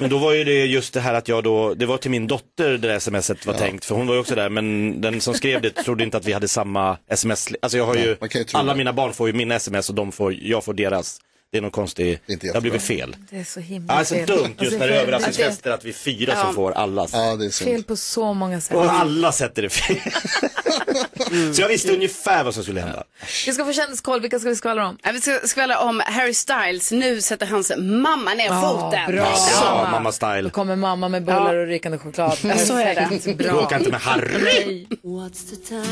[0.00, 2.26] Men då var ju det just det här att jag då, det var till min
[2.26, 5.34] dotter det där smset var tänkt, för hon var ju också där, men den som
[5.34, 7.48] skrev det trodde inte att vi hade samma sms.
[7.62, 8.16] Alltså jag har ju,
[8.52, 8.78] alla det.
[8.78, 11.20] mina barn får ju mina sms och de får, jag får deras.
[11.52, 13.16] Det är någon konstig, Det är inte det har blivit fel.
[13.30, 14.26] Det är så himla Alltså fel.
[14.26, 17.10] dumt just Alltså, när det är överraskningsfester att vi är fyra som får allas.
[17.12, 18.76] Ja, det är Fel på så många sätt.
[18.76, 19.96] Och alla sätter det fel.
[21.54, 23.04] Så jag visste ungefär vad som skulle hända.
[23.46, 24.98] Vi ska få kändiskoll, vilka ska vi skvallra om?
[25.02, 26.92] Ja, Vi ska skvallra om Harry Styles.
[26.92, 29.10] Nu sätter hans mamma ner foten.
[29.12, 29.34] bra.
[29.60, 30.50] Ja, mamma Då style.
[30.50, 32.38] kommer mamma med bullar och rykande choklad.
[32.44, 33.34] Ja, så är det.
[33.34, 33.52] Bra.
[33.52, 34.86] Bråka inte med Harry.
[35.02, 35.84] What's the time?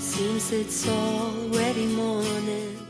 [0.00, 2.89] Seems it's already morning.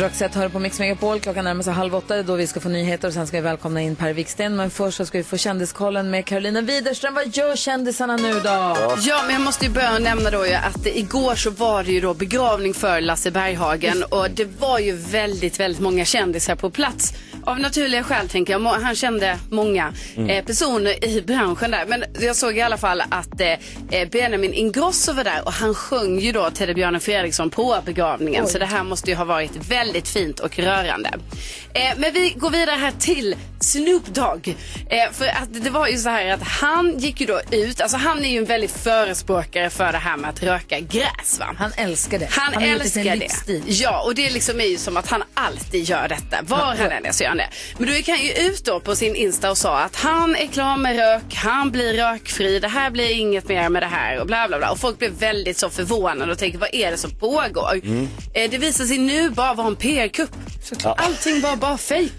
[0.00, 1.20] Roxette hör på Mix Megapol.
[1.20, 3.80] Klockan närmar sig halv åtta då vi ska få nyheter och sen ska vi välkomna
[3.80, 4.56] in Per Wiksten.
[4.56, 7.14] Men först så ska vi få kändiskollen med Carolina Widerström.
[7.14, 8.76] Vad gör kändisarna nu då?
[9.00, 12.00] Ja, men jag måste ju börja nämna då ju att igår så var det ju
[12.00, 17.12] då begravning för Lasse Berghagen och det var ju väldigt, väldigt många kändisar på plats.
[17.44, 18.60] Av naturliga skäl tänker jag.
[18.60, 19.92] Han kände många
[20.28, 21.86] eh, personer i branschen där.
[21.86, 23.48] Men jag såg i alla fall att eh,
[23.90, 28.46] eh, Benjamin Ingrosso var där och han sjöng ju då Teddybjörnen Fredriksson på begravningen.
[28.46, 31.10] Så det här måste ju ha varit väldigt fint och rörande.
[31.74, 34.56] Eh, men vi går vidare här till Snoop Dogg.
[34.90, 37.96] Eh, för att det var ju så här att han gick ju då ut, alltså
[37.96, 41.54] han är ju en väldigt förespråkare för det här med att röka gräs va.
[41.58, 42.28] Han älskar det.
[42.30, 43.14] Han, till älskar det.
[43.16, 43.62] livsstil.
[43.66, 46.42] Ja, och det liksom är ju som att han alltid gör detta.
[46.42, 47.48] Var han än är så gör han det.
[47.78, 50.46] Men då gick han ju ut då på sin Insta och sa att han är
[50.46, 54.26] klar med rök, han blir rökfri, det här blir inget mer med det här och
[54.26, 54.70] bla bla bla.
[54.70, 57.80] Och folk blev väldigt så förvånade och tänkte vad är det som pågår?
[58.34, 60.30] Eh, det visar sig nu bara vara en PR-kupp.
[60.96, 62.12] Allting var bara fejk.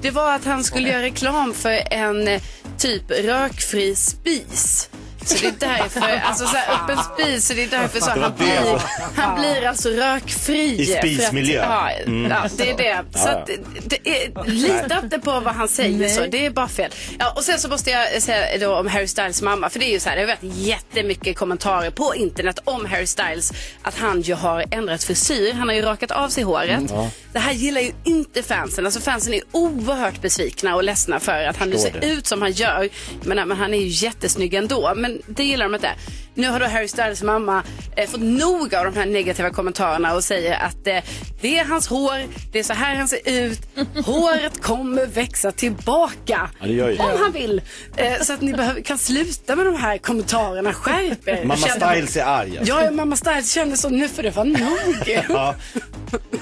[0.00, 2.42] Det var att han skulle göra reklam för en eh,
[2.78, 4.88] typ rökfri spis.
[5.24, 8.20] Så det är därför, alltså så här öppen spis, så det är därför så han
[8.20, 8.88] det blir, alltså.
[9.16, 10.80] han blir alltså rökfri.
[10.80, 11.62] I spismiljö.
[11.62, 12.30] Ja, Mm.
[12.30, 13.18] ja, det är det.
[13.18, 13.50] Så Ja, att,
[13.84, 16.90] det är, lita inte på vad han säger så, det är bara fel.
[17.18, 19.92] Ja, och sen så måste jag säga då om Harry Styles mamma, för det är
[19.92, 24.20] ju så här, det har varit jättemycket kommentarer på internet om Harry Styles, att han
[24.22, 26.90] ju har ändrat frisyr, han har ju rakat av sig håret.
[26.90, 27.06] Mm.
[27.32, 31.56] Det här gillar ju inte fansen, alltså fansen är oerhört besvikna och ledsna för att
[31.56, 32.06] han nu ser det.
[32.06, 32.88] ut som han gör.
[33.22, 35.90] Men, men han är ju jättesnygg ändå, men det gillar de inte.
[36.34, 37.62] Nu har då Harry Styles mamma
[37.96, 40.98] eh, fått nog av de här negativa kommentarerna och säger att eh,
[41.40, 43.60] det är hans hår, det är så här han ser ut,
[44.06, 46.50] håret kommer växa tillbaka.
[46.60, 46.86] Ja.
[46.90, 47.62] Om han vill.
[47.96, 51.44] Eh, så att ni behöver, kan sluta med de här kommentarerna, skärp er.
[51.44, 52.58] Mamma Känner- Styles är arg.
[52.58, 52.74] alltså.
[52.74, 54.78] Ja, mamma Styles kände så, nu får det vara nog.
[55.28, 55.54] Ja,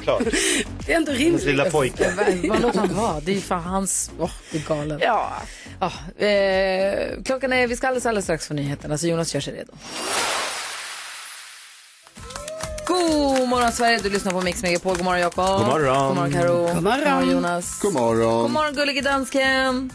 [0.05, 0.23] klart.
[0.87, 1.45] Det är ändå Hans rimligt.
[1.45, 2.13] lilla pojke.
[2.49, 3.21] Vad låter han vara?
[3.21, 4.11] Det är ju fan hans...
[4.19, 4.99] Åh, det är galet.
[5.03, 5.33] Ja.
[5.81, 5.93] Ja,
[6.27, 9.73] eh, klockan är, vi ska alldeles, alldeles strax få nyheterna, så Jonas gör sig redo.
[12.87, 14.97] God morgon Sverige, du lyssnar på Mix Megapol.
[14.97, 15.59] God morgon Jakob.
[15.59, 16.07] God morgon.
[16.07, 16.75] God morgon Karo.
[16.75, 17.31] God morgon.
[17.31, 17.81] Jonas.
[17.83, 18.43] God morgon.
[18.43, 19.91] God morgon gullige dansken.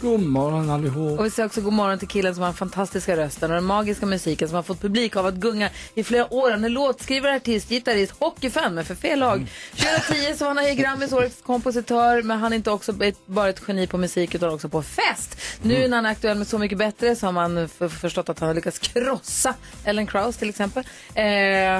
[0.00, 1.18] God morgon allihop.
[1.18, 3.64] Och vi säger också god morgon till killen som har den fantastiska rösten och den
[3.64, 6.50] magiska musiken som har fått publik av att gunga i flera år.
[6.50, 9.46] Han är låtskrivare, artist, gitarrist, hockeyfan, men för fel lag.
[9.76, 13.48] 2010 så var han i Grammis årets kompositör, men han är inte också ett- bara
[13.48, 15.36] ett geni på musik utan också på fest.
[15.62, 18.46] Nu när han är aktuell med Så mycket bättre så har man förstått att han
[18.48, 20.84] har lyckats krossa Ellen Krauss till exempel.
[21.14, 21.24] Eh,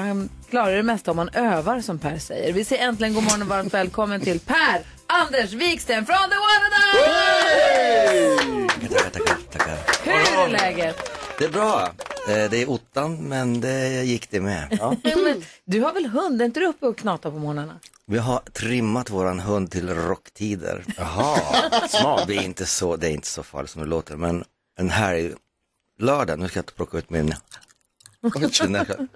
[0.06, 2.52] han klarar det mesta om man övar som Per säger.
[2.52, 6.68] Vi säger äntligen god morgon och varmt välkommen till Per Anders Wiksten från The One
[8.88, 9.78] Tackar, tackar, tackar.
[10.04, 10.96] Hur är läget?
[11.38, 11.82] Det är bra.
[12.28, 14.78] Eh, Det är ottan, men det gick det med.
[14.80, 14.96] Ja.
[15.64, 16.42] Du har väl hund?
[16.42, 17.80] Är inte du uppe och knatar på morgnarna?
[18.06, 20.84] Vi har trimmat våran hund till rocktider.
[20.96, 21.38] Jaha,
[21.88, 22.24] smart.
[22.26, 24.44] Det är inte så, det är inte så farligt som det låter, men
[24.78, 25.32] en här
[25.98, 27.34] lördag, nu ska jag plocka ut min...
[28.60, 29.08] Den här-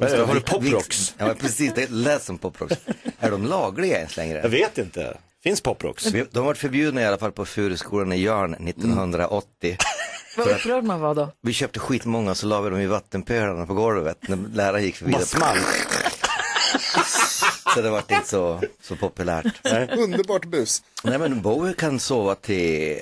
[0.00, 1.14] Men, har du poprocks?
[1.18, 2.76] Ja, men precis, det lät som poprocks.
[3.18, 4.40] Är de lagliga ens längre?
[4.42, 5.16] Jag vet inte.
[5.46, 6.04] Finns poprocks?
[6.04, 9.76] De har varit förbjudna i alla fall på Furuskolan i Jörn 1980.
[10.36, 11.32] Vad upprörd man var då.
[11.42, 15.12] Vi köpte skitmånga så la vi dem i vattenpölarna på golvet när läraren gick förbi.
[15.12, 15.56] Bara small.
[17.74, 19.66] Så det var inte så, så populärt.
[19.98, 20.82] Underbart bus.
[21.04, 22.98] Nej men Bowie kan sova till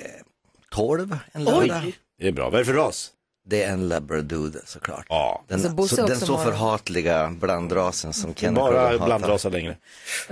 [0.71, 1.81] 12 en lördag.
[1.85, 2.49] Oj, det är bra.
[2.49, 3.11] Vad är det för ras?
[3.47, 5.05] Det är en labradoodle såklart.
[5.09, 5.43] Ja.
[5.47, 6.45] Den, Alltså, Bosse så, den så morgon.
[6.45, 9.77] förhatliga blandrasen som Kenneth Bara blandrasar längre.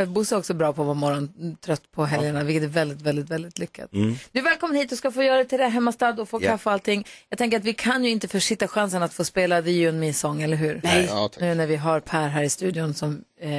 [0.08, 3.60] Bosse är också bra på att vara morgontrött på helgerna, vilket är väldigt, väldigt, väldigt
[3.60, 3.90] lyckat.
[3.92, 6.50] Du är välkommen hit och ska få göra det till det hemmastad och få Ja.
[6.50, 7.08] kaffe och allting.
[7.30, 10.00] Jag tänker att vi kan ju inte försitta chansen att få spela The You and
[10.00, 10.82] Me-sång, eller hur?
[10.84, 11.06] Nej.
[11.10, 11.30] Ja.
[11.40, 13.52] Nu när vi har Per här i studion som eh,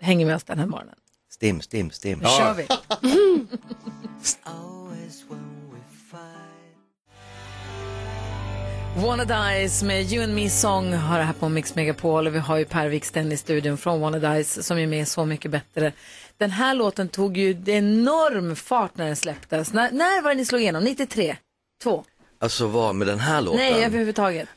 [0.00, 0.94] hänger med oss den här morgonen.
[1.30, 2.18] Stim, stim, stim.
[2.18, 2.66] Nu kör vi.
[8.96, 12.38] Wanna Dies med You and Me Song har det här på Mix Megapol och vi
[12.38, 15.92] har ju Per Wiksten i studion från Wanna Dies som är med Så Mycket Bättre.
[16.36, 19.72] Den här låten tog ju enorm fart när den släpptes.
[19.72, 20.84] När, när var det ni slog igenom?
[20.84, 21.36] 93?
[21.82, 22.04] 2?
[22.38, 23.60] Alltså vad med den här låten?
[23.60, 24.48] Nej, överhuvudtaget.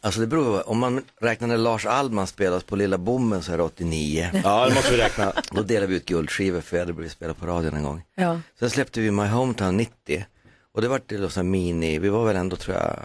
[0.00, 3.56] Alltså det beror om man räknar när Lars Allman spelas på Lilla Bommen så är
[3.56, 4.30] det 89.
[4.44, 5.32] Ja, det måste vi räkna.
[5.50, 8.02] Då delade vi ut guldskivor för jag hade blivit spelad på radion en gång.
[8.14, 8.40] Ja.
[8.58, 10.24] Sen släppte vi My Hometown 90
[10.78, 12.98] och det var till här mini, vi var väl ändå tror jag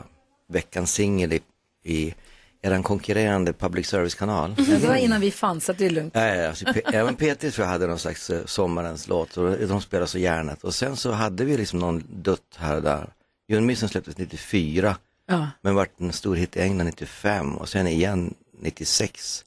[0.50, 1.42] veckans singel i,
[1.84, 2.14] i
[2.62, 4.56] eran konkurrerande public service-kanal.
[4.58, 6.14] Ja, Det var innan vi fanns, så att det är lugnt.
[6.16, 9.82] Ja, ja, alltså, även P3 tror jag hade någon slags eh, sommarens låt och de
[9.82, 10.56] spelade så gärna.
[10.62, 13.14] Och sen så hade vi liksom någon dött här och där.
[13.48, 14.96] Jon Mysen släpptes 94
[15.28, 15.48] Ja.
[15.62, 19.46] men vart en stor hit i England 95 och sen igen 96.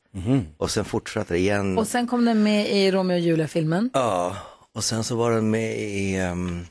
[0.56, 1.78] Och sen fortsatte det igen.
[1.78, 3.90] Och sen kom den med i Romeo och Julia-filmen.
[3.92, 4.36] Ja,
[4.72, 6.66] och sen så var den med i ehm,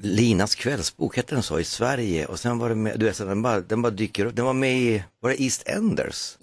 [0.00, 2.26] Linas kvällsbok, hette den så, i Sverige.
[2.26, 4.36] Och sen var det med, du vet, den bara, den bara dyker upp.
[4.36, 6.36] Den var med i, var det East Enders?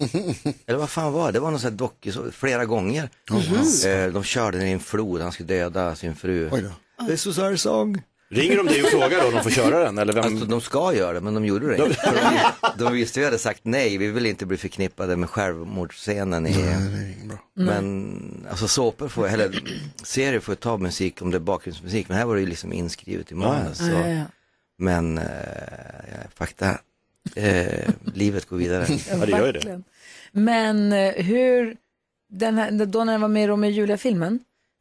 [0.66, 1.32] Eller vad fan var det?
[1.32, 3.10] Det var någon sån här dock, så, flera gånger.
[3.84, 6.50] Eh, de körde ner i en flod, han skulle döda sin fru.
[7.08, 8.02] This was our song.
[8.28, 9.98] Ringer de dig och frågar då om de får köra den?
[9.98, 10.24] Eller vem?
[10.24, 11.96] Alltså de ska göra det, men de gjorde det inte.
[12.76, 16.76] De, de visste vi hade sagt nej, vi vill inte bli förknippade med självmordsscenen i...
[17.54, 19.62] Men alltså såpor får, eller
[20.02, 23.32] serier får ta musik om det är bakgrundsmusik, men här var det ju liksom inskrivet
[23.32, 23.80] i manus.
[23.80, 23.92] Ja, så.
[23.92, 24.24] ja, ja.
[24.78, 25.24] Men eh,
[26.34, 26.78] fakta,
[27.34, 28.86] eh, livet går vidare.
[29.10, 29.82] Ja, det gör ju det.
[30.32, 31.76] Men eh, hur,
[32.28, 34.40] den här, då när den var med i Romeo och Julia-filmen,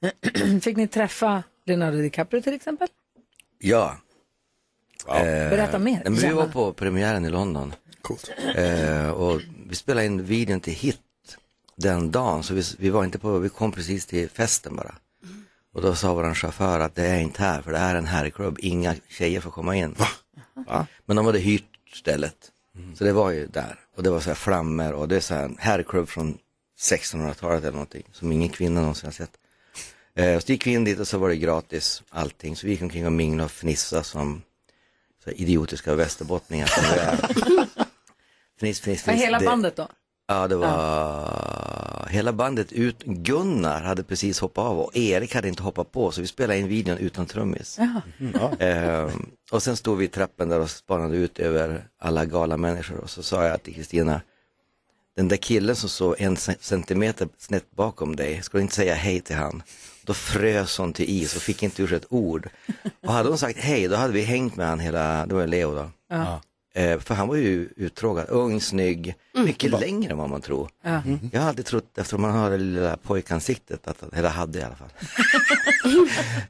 [0.61, 2.87] fick ni träffa Leonardo DiCaprio till exempel?
[3.65, 3.95] Ja.
[5.07, 7.73] Eh, Berätta mer, men vi var på premiären i London.
[8.01, 8.31] Coolt.
[8.55, 10.99] Eh, och vi spelade in videon till Hit
[11.75, 14.95] den dagen, så vi, vi var inte på, vi kom precis till festen bara.
[15.73, 18.05] Och då sa vår chaufför att det är inte här, för det här är en
[18.05, 19.95] herrklubb, inga tjejer får komma in.
[19.97, 20.07] Va?
[21.05, 22.51] Men de hade hyrt stället,
[22.97, 23.79] så det var ju där.
[23.97, 26.37] Och det var så här flammor och det är så här en herrklubb från
[26.79, 29.31] 1600-talet eller någonting, som ingen kvinna någonsin har sett.
[30.17, 32.81] Eh, så gick vi in dit och så var det gratis allting, så vi gick
[32.81, 34.41] omkring och minglade och fnissade som
[35.23, 37.65] så idiotiska västerbottningar som vi är.
[38.59, 39.25] Fniss, fniss, Var fniss.
[39.25, 39.87] hela Det- bandet då?
[40.27, 43.03] Ja, det var hela bandet ut.
[43.03, 46.67] Gunnar hade precis hoppat av och Erik hade inte hoppat på så vi spelade in
[46.67, 47.79] videon utan trummis.
[48.59, 52.97] Ehm, och sen stod vi i trappen där och spanade ut över alla galna människor
[52.97, 54.21] och så sa jag till Kristina,
[55.15, 58.93] den där killen som stod en cen- centimeter snett bakom dig, ska du inte säga
[58.93, 59.63] hej till han?
[60.05, 62.49] Då frös hon till is och fick inte ur sig ett ord.
[63.01, 65.75] Och hade hon sagt hej, då hade vi hängt med han hela, det var Leo
[65.75, 65.89] då.
[66.09, 66.41] Ja.
[66.75, 70.69] Eh, för han var ju uttråkad, ung, snygg, mycket längre än vad man tror.
[70.83, 71.01] Ja.
[71.31, 74.75] Jag har alltid trott, eftersom man har det lilla pojkansiktet, att, eller hade i alla
[74.75, 74.89] fall,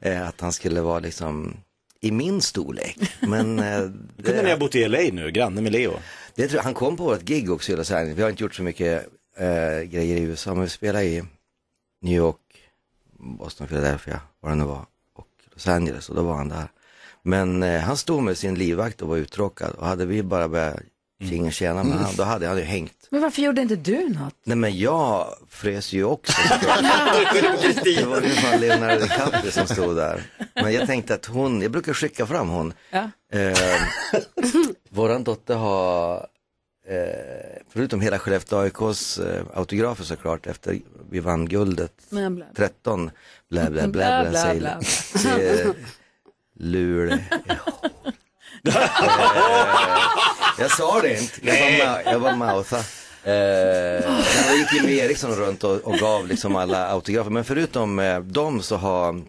[0.00, 1.56] eh, att han skulle vara liksom
[2.00, 2.98] i min storlek.
[3.20, 3.80] Men eh,
[4.24, 5.92] Kunde ni ha bott i LA nu, granne med Leo?
[6.34, 7.76] det tror jag, han kom på vårt gig också.
[8.16, 9.06] Vi har inte gjort så mycket
[9.36, 11.22] eh, grejer i USA, men vi spelade i
[12.02, 12.36] New York,
[13.18, 16.68] Boston, Philadelphia, vad det nu var, och Los Angeles och då var han där.
[17.22, 20.80] Men eh, han stod med sin livvakt och var uttråkad och hade vi bara börjat
[21.20, 23.08] tjinga tjäna med han, då hade han ju hängt.
[23.10, 24.34] Men varför gjorde inte du något?
[24.44, 26.32] Nej men jag frös ju också.
[27.84, 30.22] det var ju fan Leonardo DiCaprio som stod där.
[30.54, 32.72] Men jag tänkte att hon, jag brukar skicka fram hon.
[32.90, 33.10] Ja.
[33.32, 33.58] Eh,
[34.90, 36.26] våran dotter har,
[36.88, 40.78] eh, förutom hela Skellefteå AIKs eh, autografer såklart efter
[41.10, 42.46] vi vann guldet Bla, bla.
[42.56, 43.10] 13,
[43.50, 44.80] blä blä blä blä, bla, säger bla.
[44.82, 45.74] säger
[46.58, 47.24] Lule.
[50.58, 52.78] Jag sa det inte, jag var, ma- jag var moutha.
[53.24, 53.34] Eh,
[54.46, 58.62] jag gick Jimmy Eriksson runt och, och gav liksom alla autografer, men förutom eh, dem
[58.62, 59.22] så har,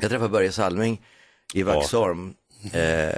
[0.00, 1.00] jag träffade Börje Salming
[1.54, 2.34] i Vaxholm.
[2.72, 3.10] Eh,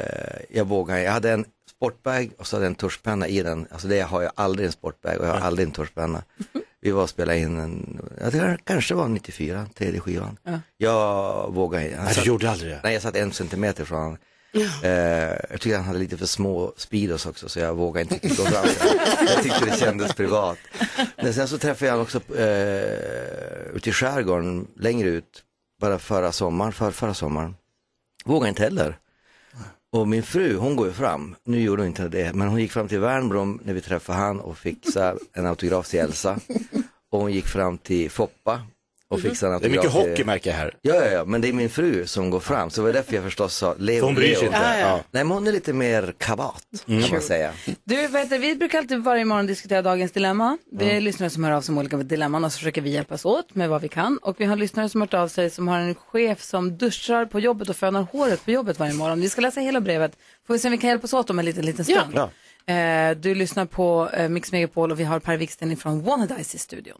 [0.50, 1.44] jag vågade, jag hade en
[1.76, 4.72] sportbag och så hade jag en tuschpenna i den, alltså det har jag aldrig en
[4.72, 6.22] sportbag och jag har aldrig en tuschpenna.
[6.80, 10.36] Vi var och spelade in en, jag tror det kanske var 94, tredje skivan.
[10.42, 10.58] Ja.
[10.76, 12.02] Jag vågade inte.
[12.02, 12.80] Nej, du gjorde aldrig det.
[12.82, 14.18] Nej, jag satt en centimeter från honom.
[14.82, 14.90] Eh,
[15.50, 18.66] jag tyckte han hade lite för små speedos också så jag vågade inte gå fram.
[19.26, 20.58] jag tyckte det kändes privat.
[21.16, 25.42] Men sen så träffade jag honom också eh, ute i skärgården, längre ut,
[25.80, 27.56] bara förra sommaren, för, förra sommaren.
[28.24, 28.98] Vågade inte heller.
[29.94, 32.72] Och min fru, hon går ju fram, nu gjorde hon inte det, men hon gick
[32.72, 36.38] fram till Wernbloom när vi träffade han och fixade en autograf till Elsa.
[37.12, 38.62] Och hon gick fram till Foppa
[39.14, 40.74] och fixade en Det är mycket hockey märker jag här.
[40.82, 43.14] Ja, ja, ja, men det är min fru som går fram, så det var därför
[43.14, 44.58] jag förstås sa Leo, hon bryr sig inte.
[44.58, 45.00] Ja, ja.
[45.10, 47.52] Nej, men hon är lite mer kavat, kan man säga.
[47.84, 50.58] Du, vet vi brukar alltid varje morgon diskutera dagens dilemma.
[50.72, 53.24] Vi är lyssnare som hör av sig om olika dilemman och så försöker vi hjälpas
[53.24, 54.18] åt med vad vi kan.
[54.18, 57.26] Och vi har lyssnare som har hört av sig som har en chef som duschar
[57.26, 59.20] på jobbet och fönar håret på jobbet varje morgon.
[59.20, 60.12] Vi ska läsa hela brevet.
[60.46, 62.14] Får vi se om vi kan hjälpas åt om en liten, liten stund.
[62.14, 62.30] Ja.
[62.66, 66.58] Eh, du lyssnar på eh, Mix Megapol och vi har Per Wiksten från Wannadice i
[66.58, 66.98] studion.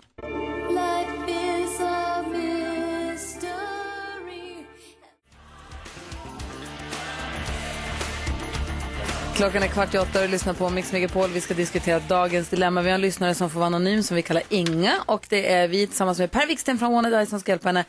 [9.37, 11.31] Klockan är kvart i åtta och lyssnar på Mix Megapol.
[11.31, 12.83] Vi ska diskutera dagens dilemma.
[12.83, 15.03] Vi har en lyssnare som får vara anonym som vi kallar Inga.
[15.07, 17.85] Och det är vi tillsammans med Per Wiksten från Wannadice som ska hjälpa henne.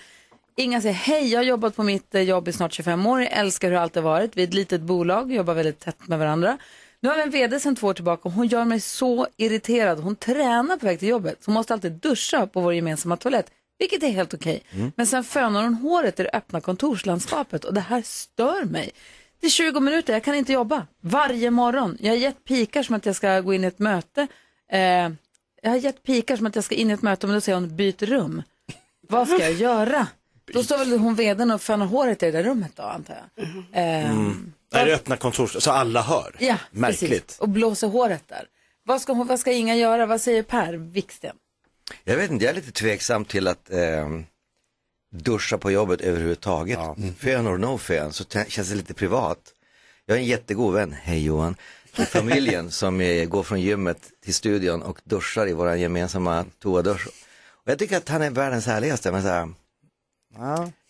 [0.58, 3.22] Inga säger hej, jag har jobbat på mitt eh, jobb i snart 25 år.
[3.22, 4.38] Jag älskar hur allt har varit.
[4.38, 6.58] Vi är ett litet bolag, jobbar väldigt tätt med varandra.
[7.00, 10.00] Nu har vi en vd sedan två år tillbaka och hon gör mig så irriterad.
[10.00, 11.38] Hon tränar på väg till jobbet.
[11.40, 13.52] Så hon måste alltid duscha på vår gemensamma toalett.
[13.80, 14.64] Vilket är helt okej.
[14.96, 18.92] Men sen fönar hon håret i det öppna kontorslandskapet och det här stör mig.
[19.40, 20.88] Det är 20 minuter, jag kan inte jobba.
[21.02, 21.98] Varje morgon.
[22.02, 24.28] Jag har gett pikar som att jag ska gå in i ett möte.
[24.72, 24.80] Eh,
[25.62, 27.60] jag har gett pikar som att jag ska in i ett möte, men då säger
[27.60, 28.44] hon byt rum.
[29.10, 30.08] Vad ska jag göra?
[30.54, 33.46] Då står väl hon veden och fönar håret i det där rummet då, antar jag.
[33.46, 34.16] Eh,
[34.72, 36.36] Det här är öppna kontor, så alla hör.
[36.40, 37.10] Ja, Märkligt.
[37.10, 37.40] precis.
[37.40, 38.46] Och blåser håret där.
[38.84, 40.06] Vad ska, hon, vad ska Inga göra?
[40.06, 41.36] Vad säger Per Wiksten?
[42.04, 44.10] Jag vet inte, jag är lite tveksam till att eh,
[45.24, 46.80] duscha på jobbet överhuvudtaget.
[47.18, 49.40] Fön or no fön, så känns det lite privat.
[50.06, 51.56] Jag har en jättegod vän, hej Johan,
[51.98, 52.98] i familjen som
[53.30, 57.08] går från gymmet till studion och duschar i vår gemensamma toadusch.
[57.48, 59.50] Och jag tycker att han är världens härligaste, men så här,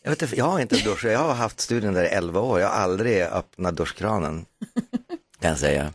[0.03, 2.59] jag, vet inte, jag har inte duschat, jag har haft studion där i 11 år,
[2.59, 4.45] jag har aldrig öppnat duschkranen,
[5.39, 5.93] kan jag säga.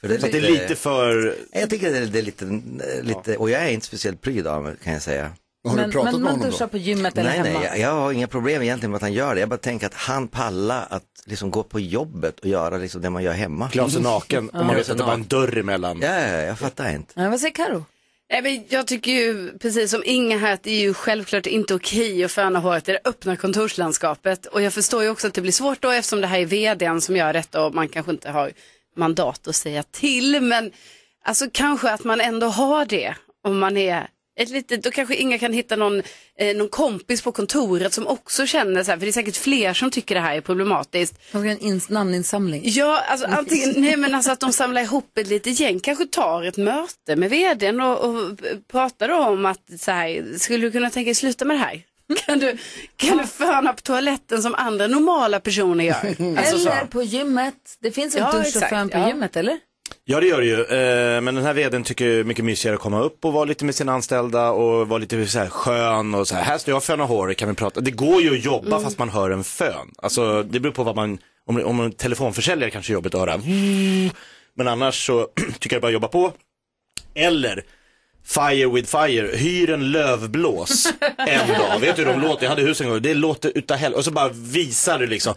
[0.00, 1.36] För Så att det är lite för...
[1.52, 2.44] Jag tycker det är, det är lite,
[3.02, 5.32] lite, och jag är inte speciellt pryd av mig kan jag säga.
[5.64, 7.58] Men men man duschar på gymmet eller Nej, hemma?
[7.58, 9.40] nej, jag, jag har inga problem egentligen med att han gör det.
[9.40, 13.10] Jag bara tänker att han pallar att liksom gå på jobbet och göra liksom det
[13.10, 13.68] man gör hemma.
[13.70, 16.00] Klä av sig naken och man vet att det var en dörr emellan.
[16.02, 17.12] Ja, ja, jag fattar inte.
[17.16, 17.84] Ja, vad säger Karo?
[18.32, 21.74] Nej, men jag tycker ju, precis som Inga här, att det är ju självklart inte
[21.74, 24.46] okej att föna håret i det öppna kontorslandskapet.
[24.46, 27.00] Och jag förstår ju också att det blir svårt då eftersom det här är vdn
[27.00, 28.52] som gör detta och man kanske inte har
[28.96, 30.40] mandat att säga till.
[30.40, 30.72] Men
[31.24, 34.08] alltså kanske att man ändå har det om man är
[34.40, 36.02] ett litet, då kanske Inga kan hitta någon,
[36.38, 39.74] eh, någon kompis på kontoret som också känner så här, för det är säkert fler
[39.74, 41.14] som tycker det här är problematiskt.
[41.32, 42.62] De en ins- namninsamling.
[42.64, 46.42] Ja, alltså antingen, nej men alltså att de samlar ihop ett litet gäng, kanske tar
[46.42, 48.38] ett möte med vdn och, och
[48.72, 51.82] pratar om att så här, skulle du kunna tänka dig sluta med det här?
[52.26, 52.56] Kan du,
[52.96, 56.36] kan du föna på toaletten som andra normala personer gör?
[56.38, 56.68] Alltså så.
[56.70, 57.54] eller på gymmet.
[57.80, 59.08] Det finns en Ja, dusch och exakt, fön på ja.
[59.08, 59.58] gymmet, eller?
[60.12, 62.74] Ja det gör det ju, eh, men den här vdn tycker det är mycket mysigare
[62.74, 66.14] att komma upp och vara lite med sina anställda och vara lite så här skön
[66.14, 67.80] och så här, här står jag och fönar hår, kan vi prata.
[67.80, 68.82] Det går ju att jobba Mm.
[68.82, 69.90] fast man hör en fön.
[70.02, 73.40] Alltså det beror på vad man, om, om en telefonförsäljare kanske är jobbigt att höra.
[74.56, 76.32] Men annars så tycker jag bara jobba på.
[77.14, 77.64] Eller
[78.24, 81.78] Fire with fire, hyr en lövblås en dag.
[81.80, 82.42] Vet du hur de låter?
[82.42, 83.98] Jag hade hus en gång, det låter utav helvete.
[83.98, 85.34] Och så bara visar du liksom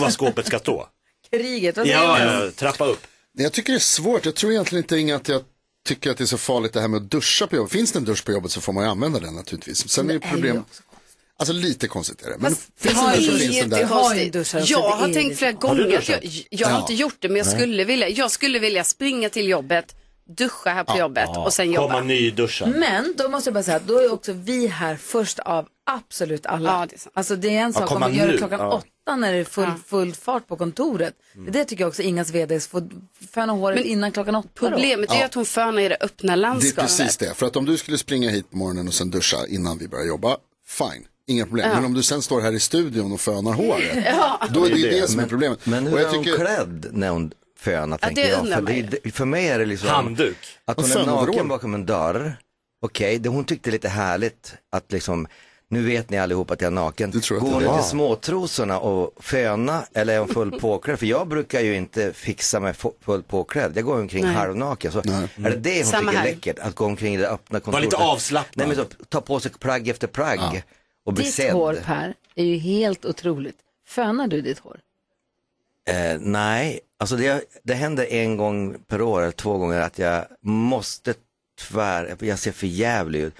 [0.00, 0.86] vad skåpet ska stå.
[1.30, 2.44] Kriget, vad säger Ja, du?
[2.44, 3.00] ja, trappa upp.
[3.38, 4.24] Jag tycker det är svårt.
[4.24, 5.42] Jag tror egentligen inte Inga att jag
[5.88, 7.72] tycker att det är så farligt det här med att duscha på jobbet.
[7.72, 9.88] Finns det en dusch på jobbet så får man ju använda den naturligtvis.
[9.88, 10.64] Sen är det Det är ju problem.
[11.38, 12.36] Alltså lite konstigt är det.
[12.38, 13.78] Men Fast finns det det finns den där.
[13.78, 14.70] jättekonstigt.
[14.70, 16.80] Jag har tänkt flera Har gånger jag, jag har Ja.
[16.80, 19.95] inte gjort det men jag skulle vilja, jag skulle vilja springa till jobbet,
[20.28, 21.86] duscha här på jobbet och sen jobba.
[21.94, 22.68] Komma nyduschad.
[22.76, 26.46] Men då måste jag bara säga att då är också vi här först av absolut
[26.46, 26.70] alla.
[26.70, 27.12] Ja, det är sant.
[27.16, 28.72] Alltså det är en sak om man gör det klockan Ja.
[28.72, 31.14] åtta när det är full, full fart på kontoret.
[31.48, 32.88] Det tycker jag också Ingas vd får
[33.30, 34.48] föna håret Men innan klockan åtta.
[34.60, 34.68] då.
[34.68, 35.26] Problemet är ju Ja.
[35.26, 36.76] att hon fönar i det öppna Det är landskapet.
[36.90, 37.34] precis det.
[37.34, 40.06] För att om du skulle springa hit på morgonen och sen duscha innan vi börjar
[40.06, 41.06] jobba, fine.
[41.28, 41.68] Inga problem.
[41.68, 41.74] Ja.
[41.76, 44.40] Men om du sen står här i studion och fönar håret, Ja.
[44.50, 45.66] då är det ju Det är som är problemet.
[45.66, 47.32] Men hur Och är hon tycker- klädd när hon
[47.70, 48.46] fönar Ja, tänker det jag?
[48.66, 50.36] För, det, för mig är det liksom Handduk.
[50.64, 52.36] att Och hon är naken bakom en dörr.
[52.82, 55.26] Okej, det hon tyckte lite härligt att liksom
[55.68, 57.10] nu vet ni allihop att jag är naken.
[57.10, 60.98] Går hon ut i småtrosorna och föna eller är hon full påklädd?
[60.98, 63.72] För jag brukar ju inte fixa mig fu- full påklädd.
[63.76, 64.34] Jag går omkring Nej.
[64.34, 64.92] halvnaken.
[64.92, 66.58] Så är det det hon Samma tycker är läckert?
[66.58, 67.84] Att gå omkring i det öppna Var kontoret?
[67.84, 68.66] lite avslappnad.
[68.68, 70.62] Nej men så, ta på sig plagg efter plagg
[71.06, 71.52] och bli Ditt sedd.
[71.52, 73.56] hår Per är ju helt otroligt.
[73.88, 74.80] Fönar du ditt hår?
[75.90, 80.24] Eh, nej, alltså det, det händer en gång per år eller två gånger att jag
[80.42, 81.14] måste
[81.60, 83.34] tvär, jag ser för jävlig ut.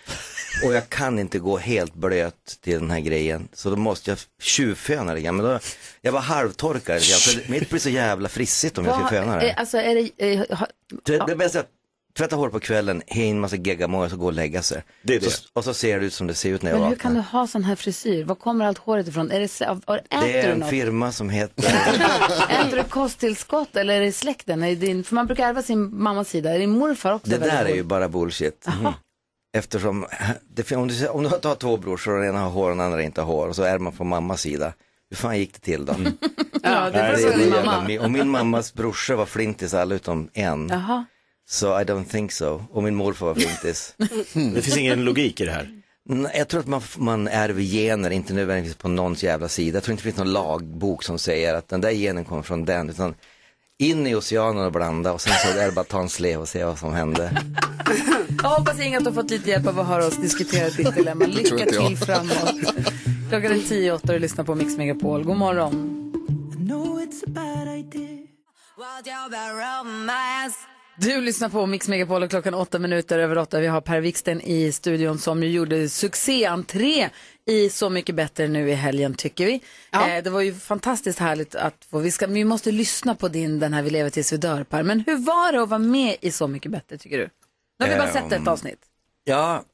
[0.65, 3.49] Och jag kan inte gå helt blöt till den här grejen.
[3.53, 5.33] Så då måste jag tjuvföna lite.
[5.33, 5.59] Men då,
[6.01, 9.53] jag var halvtorkad för mitt blir så jävla frissigt om jag ska föna eh, det.
[9.55, 10.33] Alltså är det...
[10.35, 10.67] eh, ha-
[11.05, 11.69] Det, det bästa är att
[12.17, 14.83] tvätta hår på kvällen, ha in massa geggamoja och gå och lägga sig.
[15.03, 15.31] Det är det.
[15.31, 17.11] Så, och så ser det ut som det ser ut när jag Men hur vaknar.
[17.11, 18.25] kan du ha sån här frisyr?
[18.25, 19.31] Var kommer allt håret ifrån?
[19.31, 20.71] Är det, av- av- äter Det är du en något?
[20.71, 21.64] firma som heter
[22.49, 24.62] Äter du kosttillskott eller är det släkten?
[24.62, 26.55] Är det din, för man brukar ärva sin mammas sida.
[26.55, 28.67] Är din morfar också Det där är ju bara bullshit.
[28.81, 28.93] Mhm.
[29.57, 30.07] Eftersom,
[30.55, 32.87] det, om, du, om du har två brorsor och den ena har hår och den
[32.87, 34.73] andra inte har hår och så är man på mammas sida.
[35.11, 35.95] Hur fan gick det till då?
[36.62, 38.01] Ja, det Nej, var det så jävla mamma.
[38.01, 40.69] Och min mammas brorsor var flintis alla utom en.
[40.69, 41.05] Jaha.
[41.49, 42.65] Så I don't think so.
[42.71, 43.95] Och min morfar var flintis.
[44.55, 45.69] Det finns ingen logik i det här.
[46.09, 49.77] Nej, Jag tror att man, man ärver gener, inte nödvändigtvis på någons jävla sida.
[49.77, 52.65] Jag tror inte det finns någon lagbok som säger att den där genen kommer från
[52.65, 52.91] den.
[52.91, 53.15] Utan
[53.79, 56.41] in i oceanen och blanda och sen så är det bara att ta en slev
[56.41, 57.43] och se vad som hände.
[58.43, 60.95] Jag hoppas Inga att du har fått lite hjälp av att höra oss diskutera ditt
[60.95, 61.25] dilemma.
[61.25, 61.87] tror Lycka inte jag.
[61.87, 62.75] till framåt.
[63.29, 65.25] Klockan är tio åtta och du lyssnar på Mix Megapol.
[65.25, 65.73] God morgon.
[66.69, 68.27] know it's a bad idea.
[70.99, 73.61] Du lyssnar på Mix Megapol och klockan åtta minuter över åtta.
[73.61, 77.11] Vi har Per Wiksten i studion som ju gjorde succéentré
[77.47, 79.61] i Så mycket bättre nu i helgen tycker vi.
[79.93, 83.59] Eh, det var ju fantastiskt härligt att få, vi, ska, vi måste lyssna på din
[83.59, 84.83] den här Vi lever tills vi dör Per.
[84.83, 87.29] Men hur var det att vara med i Så mycket bättre tycker du?
[87.79, 88.79] Nu har vi bara sett ett Ehm, avsnitt.
[89.25, 89.65] Ja,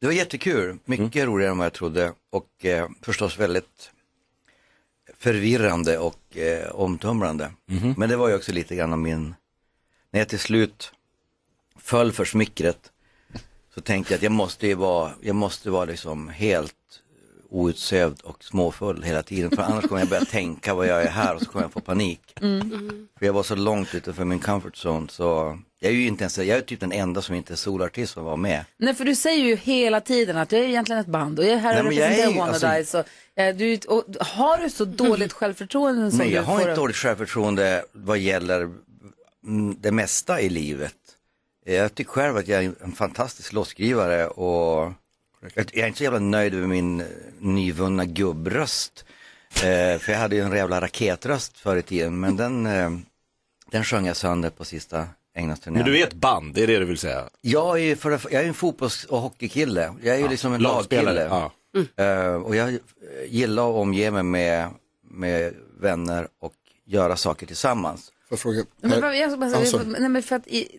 [0.00, 0.78] det var jättekul.
[0.84, 3.90] Mycket roligare än vad jag trodde och eh, förstås väldigt
[5.18, 7.52] förvirrande och eh, omtumlande.
[7.96, 9.34] Men det var ju också lite grann av min,
[10.10, 10.92] när jag till slut
[11.78, 12.90] föll för smickret
[13.74, 16.74] så tänkte jag att jag måste ju vara, jag måste vara liksom helt
[17.48, 21.34] outsövd och småfull hela tiden för annars kommer jag börja tänka vad jag är här
[21.34, 22.20] och så kommer jag få panik.
[23.18, 26.38] För jag var så långt utanför min comfort zone så jag är ju inte ens,
[26.38, 28.64] jag är typ den enda som inte är solartist som var med.
[28.76, 31.52] Nej, för du säger ju hela tiden att jag är egentligen ett band och jag
[31.52, 32.98] är här och Nej, är representerar Wanna alltså- Dice.
[32.98, 36.96] Och, eh, du, och har du så dåligt självförtroende som Nej, jag har inte dåligt
[36.96, 38.78] självförtroende vad gäller mm,
[39.76, 40.96] det mesta i livet.
[41.64, 44.92] Jag tycker själv att jag är en fantastisk låtskrivare och
[45.54, 47.06] jag är inte så jävla nöjd med min eh,
[47.38, 49.04] nyvunna gubbröst.
[49.54, 52.90] Eh, för jag hade ju en jävla raketröst förr i tiden, men den, eh,
[53.70, 55.82] den sjöng jag sönder på sista Englandsturnén.
[55.82, 57.24] Men du är ett band, det är det du vill säga?
[57.40, 59.94] Jag är ju för, jag är en fotbolls och hockeykille.
[60.02, 61.50] Jag är ju liksom en lagspelare, lagkille.
[61.96, 62.04] ja.
[62.04, 62.78] Eh, och jag eh,
[63.28, 64.68] gillar att omge mig med,
[65.02, 68.12] med vänner och göra saker tillsammans.
[68.30, 68.64] Får jag fråga?
[68.80, 70.78] Men, vad- jag ska bara säga, Alltså, nej, men för att i,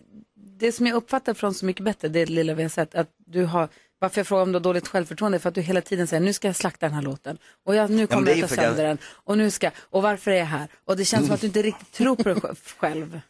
[0.58, 3.44] det som jag uppfattar från Så mycket bättre, det lilla vi har sett, att du
[3.44, 6.06] har, varför jag frågar om du har dåligt självförtroende, är för att du hela tiden
[6.06, 8.36] säger nu ska jag slakta den här låten och jag, nu kommer det är jag
[8.36, 10.68] ju ta för att sönder den och nu ska, och varför är jag här?
[10.84, 13.20] Och det känns som att du inte riktigt tror på dig sj- själv.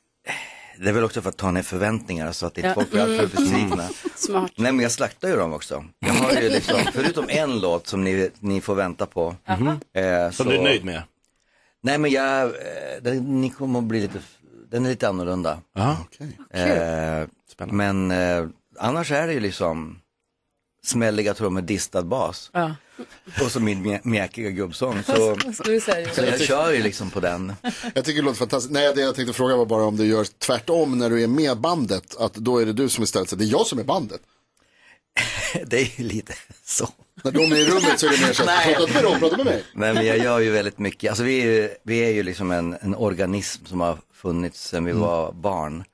[0.78, 2.74] Det är väl också för att ta ner förväntningar så att inte Ja.
[2.74, 3.88] folk blir alltför besvikna.
[4.14, 4.52] Smart.
[4.56, 5.84] Nej men jag slaktar ju dem också.
[5.98, 9.36] Jag har ju liksom, förutom en låt som ni, ni får vänta på.
[9.46, 11.02] eh, Som så- du är nöjd med?
[11.82, 12.52] Nej men jag, eh,
[13.02, 14.18] den, ni kommer att bli lite,
[14.70, 15.58] den är lite annorlunda.
[15.74, 15.96] Ja.
[16.50, 17.26] Eh,
[17.66, 18.46] men eh,
[18.78, 19.98] annars är det ju liksom
[20.84, 22.50] smälliga trummor, distad bas.
[22.52, 22.74] Ja.
[23.44, 25.02] Och så min mjä- mjäkiga gubbsång.
[25.02, 25.80] Så, du
[26.14, 27.52] så jag kör ju liksom på den.
[27.94, 28.72] Jag tycker det låter fantastiskt.
[28.72, 31.58] Nej, det jag tänkte fråga var bara om du gör tvärtom när du är med
[31.60, 32.16] bandet.
[32.16, 34.20] Att då är det du som istället säger, det är jag som är bandet.
[35.66, 36.34] Det är ju lite
[36.64, 36.88] så.
[37.24, 39.36] När de är i rummet så är det mer så att, prata med dem, prata
[39.36, 39.64] med mig.
[39.74, 42.50] Nej men jag gör ju väldigt mycket, alltså vi är ju, vi är ju liksom
[42.50, 45.84] en, en organism som har funnits sedan vi var barn.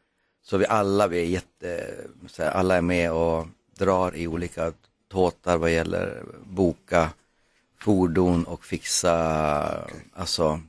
[0.42, 1.94] Så vi alla, vi är jätte,
[2.26, 3.46] så här, alla är med och
[3.78, 4.72] drar i olika
[5.08, 7.10] tåtar vad gäller boka
[7.80, 10.60] fordon och fixa, alltså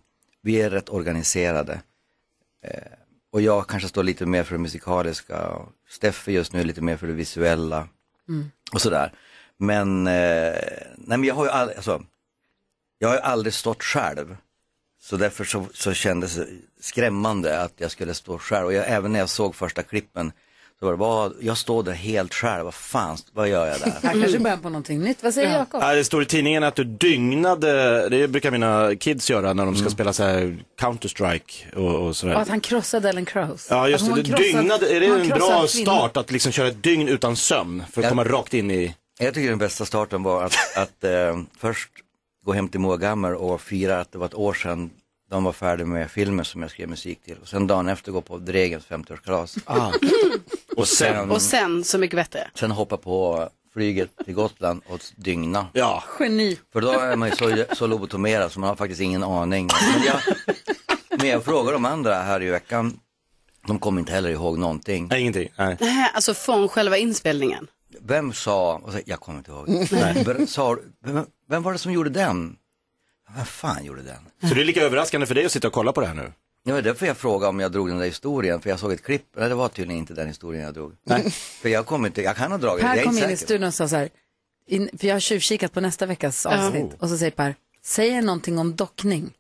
[0.42, 1.82] vi är rätt organiserade.
[2.66, 2.94] Eh,
[3.32, 5.56] och jag kanske står lite mer för det musikaliska.
[5.90, 7.88] Steffe just nu lite mer för det visuella
[8.30, 8.52] Mm.
[8.74, 9.14] och sådär.
[9.58, 10.54] Men, eh,
[10.98, 12.04] nej men jag har ju aldrig, alltså,
[12.98, 14.38] jag har ju aldrig stått själv.
[15.02, 16.48] Så därför så, så kändes det
[16.80, 18.66] skrämmande att jag skulle stå själv.
[18.66, 20.32] Och jag, även när jag såg första klippen,
[20.80, 23.86] så var det, vad, jag står där helt själv, vad fan, vad gör jag där?
[24.02, 25.24] Det här kanske är början på någonting nytt.
[25.24, 25.82] Vad säger Jakob?
[25.84, 29.76] Ja, det står i tidningen att du dygnade, det brukar mina kids göra när de
[29.76, 32.34] ska spela så här Counter-Strike och, och Och sådär.
[32.34, 33.68] att han krossade Ellen Krause.
[33.76, 34.24] Ja, just det.
[34.24, 35.68] krossade- Dygnade, är det en bra kvinnor.
[35.68, 38.10] start att liksom köra ett dygn utan sömn för att Ja.
[38.10, 38.96] komma rakt in i...
[39.20, 41.90] Jag tycker den bästa starten var att, att eh, först
[42.46, 44.90] gå hem till Moa Gammer och fira att det var ett år sedan
[45.30, 47.38] de var färdiga med filmen som jag skrev musik till.
[47.42, 49.60] Och sen dagen efter gå på Dregens 50-årskalas.
[49.66, 49.92] Ah.
[50.78, 52.48] och sen, Och sen Så mycket bättre.
[52.56, 55.68] sen hoppa på flyget till Gotland och dygna.
[55.74, 56.04] Ja.
[56.20, 56.60] Geni.
[56.74, 59.70] För då är man ju så, så lobotomerad så man har faktiskt ingen aning.
[59.96, 60.20] Men jag,
[61.20, 63.00] men jag frågar de andra här i veckan,
[63.68, 65.08] de kommer inte heller ihåg någonting.
[65.12, 65.50] Nej, ingenting.
[65.58, 65.78] Nej.
[65.80, 67.68] Nej, alltså från själva inspelningen.
[68.02, 70.48] Vem sa, och så, jag kommer inte ihåg, Nej.
[70.48, 72.56] Sa, vem, vem var det som gjorde den?
[73.36, 74.50] Vem fan gjorde den?
[74.50, 76.32] Så det är lika överraskande för dig att sitta och kolla på det här nu?
[76.66, 79.04] Det var därför jag frågade om jag drog den där historien, för jag såg ett
[79.04, 80.94] klipp, nej det var tydligen inte den historien jag drog.
[81.04, 81.32] Nej.
[81.62, 83.32] För jag kommer inte, jag kan ha dragit den, jag Per är kom inte in
[83.32, 83.46] i säker.
[83.46, 84.10] studion och sa så här,
[84.68, 86.94] in, för jag har tjuvkikat på nästa veckas avsnitt.
[87.00, 89.34] Och så säger Per, säger någonting om dockning.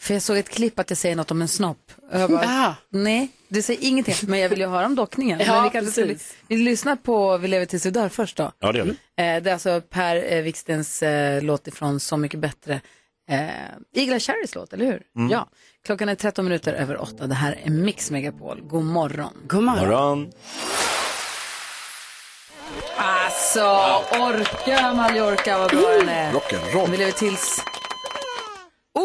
[0.00, 1.90] För jag såg ett klipp att jag säger något om en snopp.
[2.12, 2.74] Och jag bara, Ah.
[2.90, 4.14] nej, du säger ingenting.
[4.22, 5.40] Men jag vill ju höra om dockningen.
[5.46, 6.34] Ja, men vi, skulle, precis.
[6.48, 8.52] vi lyssnar på Vi lever tills vi dör först då.
[8.58, 8.90] Ja, det gör vi.
[8.90, 12.80] Eh, det är alltså Per eh, Wikstens eh, låt ifrån Så mycket bättre.
[13.28, 13.48] Eh,
[13.92, 15.02] Igla Cherrys låt, eller hur?
[15.16, 15.30] Mm.
[15.30, 15.48] Ja.
[15.84, 17.26] Klockan är 13 minuter över 8.
[17.26, 18.60] Det här är Mix Megapol.
[18.62, 19.32] God morgon.
[19.46, 19.88] God morgon.
[19.88, 20.32] Morgon.
[22.96, 23.64] Alltså,
[24.10, 26.32] orka Mallorca vad bra den är.
[26.32, 26.90] Rock'n'roll.
[26.90, 27.60] Vi lever tills...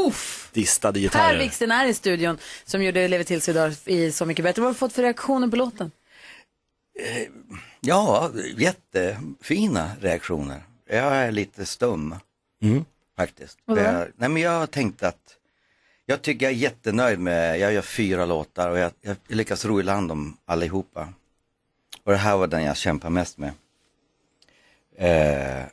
[0.08, 0.50] Uff!
[0.54, 1.40] Distade Per gitarrer.
[1.40, 4.62] Wiksten är i studion som gjorde Lever tills idag i Så mycket bättre.
[4.62, 5.92] Vad har du fått för reaktioner på låten?
[7.82, 10.64] Ja, jättefina reaktioner.
[10.90, 12.16] Jag är lite stum,
[12.64, 12.86] Mm.
[13.18, 13.58] Faktiskt.
[13.66, 15.38] Jag, nej men jag har tänkt att,
[16.06, 19.80] jag tycker jag är jättenöjd med, jag gör fyra låtar och jag, jag lyckas ro
[19.80, 21.08] i land dem allihopa.
[22.04, 23.52] Och det här var den jag kämpar mest med.
[24.98, 25.66] Eh,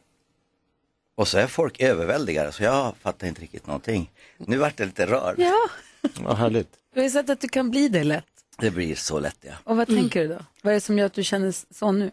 [1.14, 4.10] och så är folk överväldigade så jag fattar inte riktigt någonting.
[4.38, 5.34] Nu vart jag lite rörd.
[5.38, 5.68] Ja,
[6.20, 6.76] Vad härligt.
[6.94, 8.24] du har ju sett att du kan bli det lätt.
[8.58, 9.52] Det blir så lätt ja.
[9.64, 10.38] Och vad tänker du då?
[10.62, 12.10] Vad är det som gör att du känner så nu?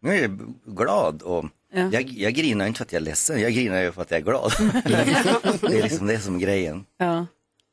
[0.00, 1.90] Nu är jag glad och Ja.
[1.92, 4.18] jag, jag grinar inte för att jag är ledsen, jag grinar ju för att jag
[4.20, 4.52] är glad.
[5.60, 6.84] det är liksom det som är grejen.
[6.98, 7.26] Ja.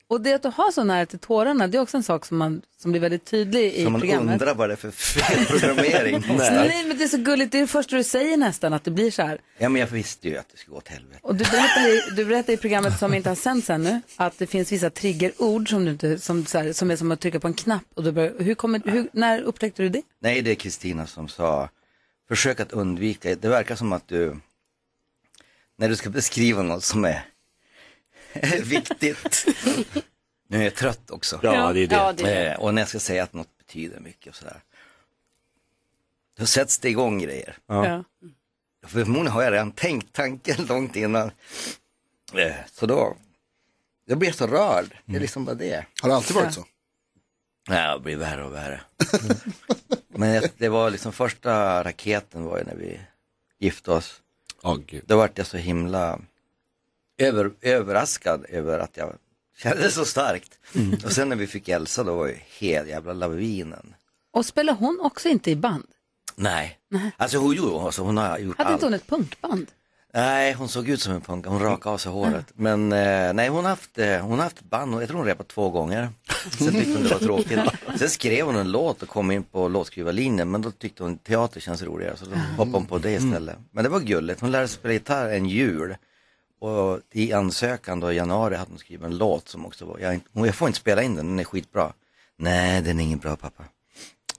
[0.07, 2.37] Och det att du har så nära till tårarna, det är också en sak som,
[2.37, 4.33] man, som blir väldigt tydlig i Så man programmet.
[4.33, 6.23] undrar vad det är för fel programmering.
[6.37, 6.85] Nej.
[6.87, 9.11] men det är så gulligt, det är det första du säger nästan, att det blir
[9.11, 9.39] så här.
[9.57, 11.19] Ja men jag visste ju att det skulle gå åt helvete.
[11.21, 14.47] Och du berättar, i, du berättar i programmet som inte har sänts ännu att det
[14.47, 17.53] finns vissa triggerord som, du inte, som, här, som är som att trycka på en
[17.53, 17.83] knapp.
[17.93, 20.01] Och du börjar, hur kommer, hur, när upptäckte du det?
[20.21, 21.69] Nej det är Kristina som sa,
[22.27, 24.39] försök att undvika, det verkar som att du,
[25.75, 27.25] när du ska beskriva något som är
[28.63, 29.45] viktigt,
[30.47, 31.39] nu är jag trött också.
[31.43, 31.95] Ja, det är det.
[31.95, 32.51] Ja, det är det.
[32.53, 34.63] Eh, Och när jag ska säga att något betyder mycket och sådär.
[36.37, 37.57] Då sätts det igång grejer.
[37.67, 38.03] Ja.
[38.85, 41.31] Förmodligen har jag redan tänkt tanken långt innan.
[42.33, 43.17] Eh, Så då,
[44.05, 44.97] jag blir så rörd.
[45.05, 45.85] Det är liksom bara det.
[46.01, 46.65] Har det alltid varit så?
[47.67, 48.81] Nej, det blir värre och värre.
[50.07, 52.99] Men det var liksom första raketen var ju när vi
[53.59, 54.21] gifte oss.
[54.87, 55.03] Gud.
[55.05, 56.19] Då vart jag så himla
[57.17, 59.15] över, överraskad över att jag
[59.57, 60.59] kände så starkt.
[61.05, 63.95] Och sen när vi fick Elsa då var ju helt jävla lavinen.
[64.31, 65.87] Och spelar hon också inte i band?
[66.35, 66.79] Nej,
[67.17, 68.73] alltså hon, jo, alltså, hon har gjort Hade allt.
[68.73, 69.71] inte hon ett punkband?
[70.15, 71.45] Nej, hon såg ut som en punk.
[71.45, 72.45] Hon rakade av sig håret.
[72.53, 75.01] Men eh, nej, hon har haft, eh, hon har haft band.
[75.01, 76.09] Jag tror hon repat två gånger.
[76.57, 77.59] Sen tyckte hon det var tråkigt.
[77.99, 80.51] Sen skrev hon en låt och kom in på låtskrivarlinjen.
[80.51, 82.17] Men då tyckte hon teater känns roligare.
[82.17, 83.55] Så då hoppade hon på det istället.
[83.71, 84.41] Men det var gulligt.
[84.41, 85.95] Hon lärde sig spela gitarr en jul.
[86.59, 90.19] Och i ansökan då i januari hade hon skrivit en låt som också var, jag,
[90.33, 91.93] jag får inte spela in den, den är skitbra.
[92.37, 93.63] Nej, den är ingen bra pappa.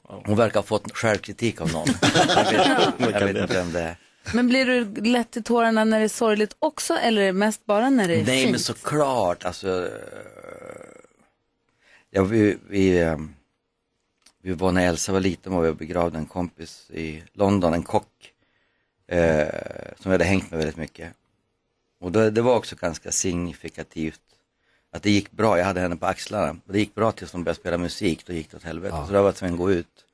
[0.03, 1.89] Hon verkar ha fått självkritik av någon.
[2.37, 2.45] jag
[2.99, 3.97] vet, jag vet inte vem det är.
[4.35, 7.67] Men blir du lätt till tårarna när det är sorgligt också eller är det mest
[7.67, 8.51] bara när det är Nej fint?
[8.51, 9.87] men såklart, alltså.
[9.87, 9.93] eh,
[12.11, 13.17] Ja, vi, vi, eh,
[14.43, 17.83] vi var när Elsa var liten var vi och begravde en kompis i London, en
[17.83, 18.33] kock.
[19.09, 19.49] Eh,
[20.01, 21.13] som vi hade hängt med väldigt mycket.
[22.01, 24.21] Och det, det var också ganska signifikativt
[24.93, 26.51] att det gick bra, jag hade henne på axlarna.
[26.67, 28.97] Och det gick bra tills de började spela musik, då gick det åt helvete.
[29.07, 30.05] Så då var jag tvungen att gå ut.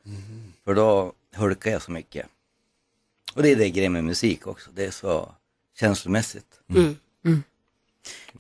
[0.64, 2.26] För då hulkade jag så mycket.
[3.34, 5.34] Och det är det grejen med musik också, det är så
[5.78, 6.60] känslomässigt.
[6.70, 7.42] Mm.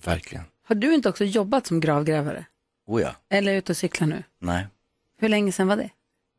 [0.04, 0.44] Verkligen.
[0.64, 2.44] Har du inte också jobbat som gravgrävare?
[2.86, 4.22] Oh ja, Eller är ute och cyklar nu?
[4.38, 4.66] nej.
[5.18, 5.90] Hur länge sedan var det?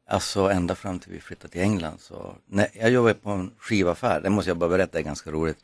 [0.10, 4.22] Alltså ända fram till vi flyttade till England så, nej, jag jobbade på en skivaffär,
[4.22, 5.58] det måste jag bara berätta, det är ganska roligt.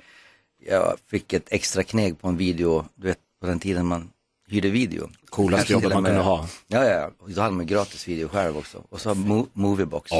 [0.65, 4.09] Jag fick ett extra kneg på en video, du vet på den tiden man
[4.47, 5.09] hyrde video.
[5.29, 6.47] Coolaste jobbet man kunde ha.
[6.67, 7.11] Ja, ja, ja.
[7.27, 8.83] Då hade man gratis video själv också.
[8.89, 10.11] Och så mo- Moviebox.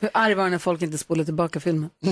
[0.00, 1.90] Hur arg var när folk inte spolade tillbaka filmen?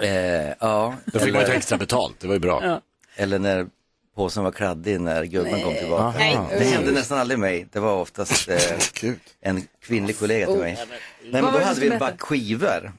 [0.00, 0.94] Eh, ja.
[1.04, 2.64] Då fick man ju extra betalt, det var ju bra.
[2.64, 2.80] Ja.
[3.16, 3.66] Eller när
[4.14, 6.18] påsen var kladdig när gubben kom tillbaka.
[6.18, 6.38] Nej.
[6.50, 7.66] Det hände nästan aldrig mig.
[7.72, 10.78] Det var oftast eh, en kvinnlig kollega till mig.
[11.22, 12.92] Nej, men då hade vi en back skivor.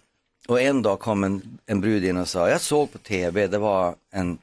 [0.48, 3.58] Och en dag kom en, en brud in och sa, jag såg på tv, det
[3.58, 4.38] var en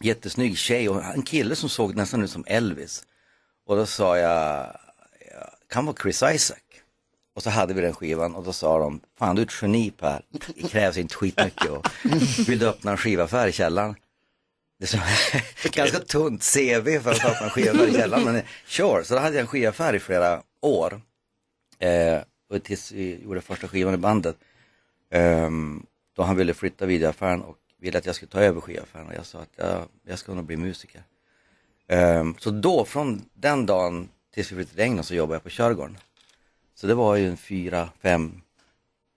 [0.00, 3.02] jättesnygg tjej och en kille som såg nästan ut som Elvis.
[3.66, 4.66] Och då sa jag,
[5.30, 6.56] "Ja, kan vara Chris Isaac.
[7.38, 9.90] Och så hade vi den skivan och då sa de, fan du är ett geni
[9.90, 11.70] Per, det krävs inte skitmycket.
[11.70, 11.86] Och
[12.48, 13.94] vill du öppna en skivaffär i källaren?
[14.78, 14.98] Det är så,
[15.70, 19.04] ganska tunt CV för att öppna en skivaffär i källaren, men eh, sure.
[19.04, 21.00] Så då hade jag en skivaffär i flera år.
[21.78, 22.18] Eh,
[22.50, 24.36] och tills vi gjorde första skivan i bandet.
[25.10, 25.50] Eh,
[26.16, 29.26] då han ville flytta videoaffären och ville att jag skulle ta över skivaffären och jag
[29.26, 31.02] sa att jag, jag ska nog bli musiker.
[31.88, 35.50] Eh, så då, från den dagen tills vi flyttade till England så jobbade jag på
[35.50, 35.98] Körgården.
[36.80, 38.40] Så det var ju en fyra, fem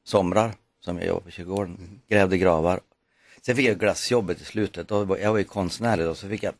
[0.05, 0.53] somrar
[0.85, 2.79] som jag jobbade på kyrkogården, grävde gravar.
[3.41, 6.43] Sen fick jag glassjobbet i slutet, då var, jag var ju konstnärlig då, så fick
[6.43, 6.53] jag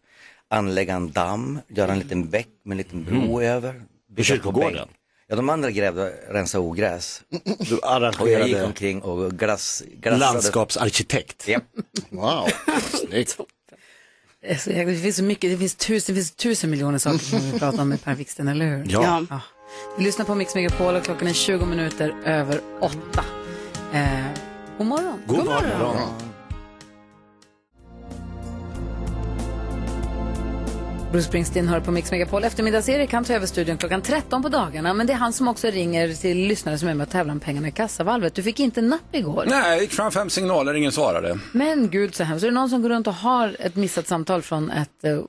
[0.47, 3.41] anlägga en damm, göra en liten bäck med en liten bro Mm.
[3.51, 3.81] över.
[4.17, 4.87] På kyrkogården?
[5.27, 7.23] Ja, de andra grävde, rensade ogräs.
[7.29, 10.33] Du Och jag gick arrangerade omkring och glass, glassade.
[10.33, 11.47] landskapsarkitekt.
[11.47, 11.63] Japp.
[12.09, 12.49] Wow,
[13.07, 13.37] snyggt.
[14.41, 17.59] Det, finns så mycket, det finns tusen, det finns tusen miljoner saker som vi vill
[17.59, 18.85] prata om med Per Wiksten, eller hur?
[18.89, 19.25] Ja.
[19.97, 23.25] Vi lyssnar på Mix Megapol och klockan är 20 minuter över åtta.
[23.93, 24.25] Eh,
[24.77, 25.21] god morgon.
[25.27, 26.31] God morgon.
[31.11, 32.43] Bruce Springsteen hör på Mix Megapol.
[32.43, 34.93] Eftermiddags-Erik han tar över studion klockan 13 på dagarna.
[34.93, 37.39] Men det är han som också ringer till lyssnare som är med och tävlar om
[37.39, 38.35] pengarna i kassavalvet.
[38.35, 39.45] Du fick inte napp igår.
[39.47, 41.39] Nej, gick fram fem signaler, ingen svarade.
[41.51, 42.43] Men gud så hemskt.
[42.43, 45.19] Är det någon som går runt och har ett missat samtal från ett eh,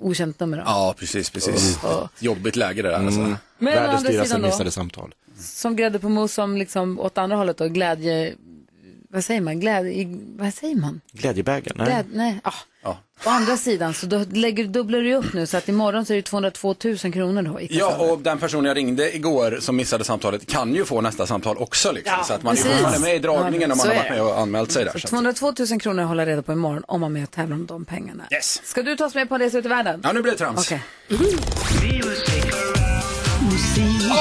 [0.00, 0.56] okänt nummer?
[0.56, 0.62] Då?
[0.66, 1.78] Ja, precis, precis.
[1.84, 2.06] Oh.
[2.18, 2.96] Jobbigt läge det där.
[2.96, 3.20] Alltså.
[3.20, 3.36] Mm.
[3.58, 4.46] Men å Världens andra dyraste sidan då?
[4.46, 5.14] missade samtal.
[5.38, 8.34] Som grädde på mos som liksom åt andra hållet och glädje...
[9.10, 9.60] Vad säger man?
[9.60, 10.06] Glädje...
[10.38, 11.00] Vad säger man?
[11.12, 11.76] Glädjebägaren?
[11.78, 11.86] Nej.
[11.86, 12.04] Gläd...
[12.12, 12.40] Nej.
[12.44, 12.52] Ah.
[12.82, 12.98] Ja.
[13.26, 16.16] Å andra sidan så då lägger, dubblar du upp nu så att imorgon så är
[16.16, 20.46] det 202 000 kronor då Ja, och den personen jag ringde igår som missade samtalet
[20.46, 21.92] kan ju få nästa samtal också.
[21.92, 22.14] Liksom.
[22.18, 22.72] Ja, så att man är precis.
[22.72, 24.92] fortfarande med i dragningen Ja, om man har är varit med och anmält sig där.
[24.92, 27.22] Så Så att- 202 000 kronor att hålla reda på imorgon om man är med
[27.22, 28.24] och tävlar om de pengarna.
[28.32, 28.60] Yes.
[28.64, 30.00] Ska du ta oss med på en resa ut i världen?
[30.04, 30.58] Ja, nu blir det trams.
[30.66, 30.82] Okej.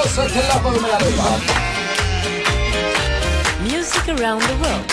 [0.04, 1.66] Och så klappar vi med allihopa.
[4.10, 4.91] Around the world.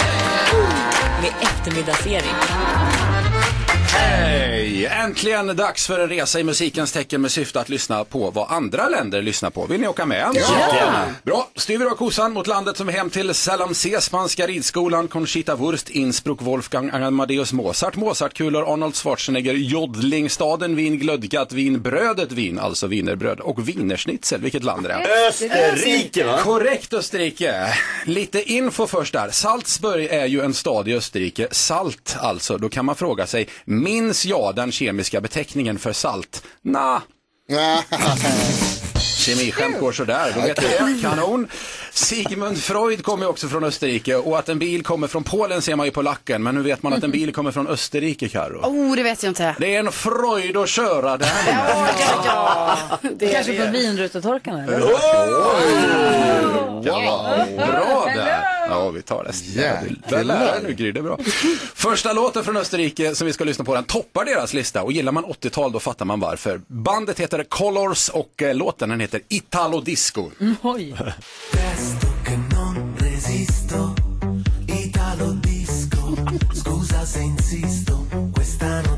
[1.21, 2.94] Med eftermiddagsserie.
[3.95, 4.87] Hej!
[4.87, 8.89] Äntligen dags för en resa i musikens tecken med syfte att lyssna på vad andra
[8.89, 9.67] länder lyssnar på.
[9.67, 10.31] Vill ni åka med?
[10.35, 11.05] Ja!
[11.23, 15.57] Bra, styr vi då kosan mot landet som är hem till Salamsé, Spanska ridskolan, Conchita
[15.57, 22.87] Wurst, Innsbruck, Wolfgang Amadeus Mozart, Mozartkulor, Arnold Schwarzenegger, Jodlingstaden, Wien, Glödgat, Wien, Brödet Wien, alltså
[22.87, 24.41] wienerbröd och wienerschnitzel.
[24.41, 25.29] Vilket land är det?
[25.29, 26.39] Österrike va?
[26.43, 27.75] Korrekt Österrike.
[28.05, 29.31] Lite info först där.
[29.31, 31.49] Salzburg är ju en stad i Österrike.
[31.51, 32.59] Salt alltså.
[32.59, 33.49] Då kan man fråga sig,
[33.85, 36.43] minns jag den kemiska beteckningen för salt?
[36.63, 37.01] Nah.
[39.19, 41.03] Kemiskämt går sådär, då vet du det.
[41.03, 41.49] Kanon.
[41.93, 45.87] Sigmund Freud kommer också från Österrike och att en bil kommer från Polen ser man
[45.87, 46.43] ju på lacken.
[46.43, 48.61] Men nu vet man att en bil kommer från Österrike, Karo.
[48.63, 49.57] Oh, det vet jag inte.
[49.59, 51.29] Det är en Freud att köra den.
[51.47, 51.89] Ja,
[52.27, 52.79] ja.
[53.13, 53.67] Det är Kanske det.
[53.67, 54.65] på vinrutetorkarna?
[54.65, 54.81] eller?
[56.85, 58.54] Ja, bra där.
[58.69, 59.61] Ja, vi tar det.
[59.61, 59.97] Jäklar.
[60.09, 61.19] Där lär nu Gry, det är bra.
[61.75, 65.13] Första låten från Österrike som vi ska lyssna på, den toppar deras lista och gillar
[65.13, 66.61] man 80-tal då fattar man varför.
[66.67, 70.31] Bandet heter Colors och eh, låten den heter Italo Disco.
[70.63, 70.95] Oj.
[72.55, 73.95] Non resisto,
[74.69, 76.17] Italo disco,
[76.55, 78.94] scusa se insisto, questa notte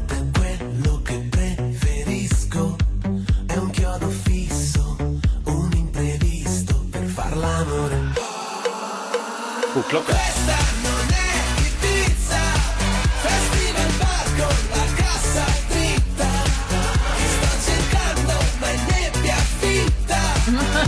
[9.76, 10.14] Kokklocka.
[10.14, 10.45] Questa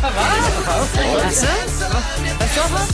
[0.02, 1.46] Alltså,
[2.72, 2.88] han?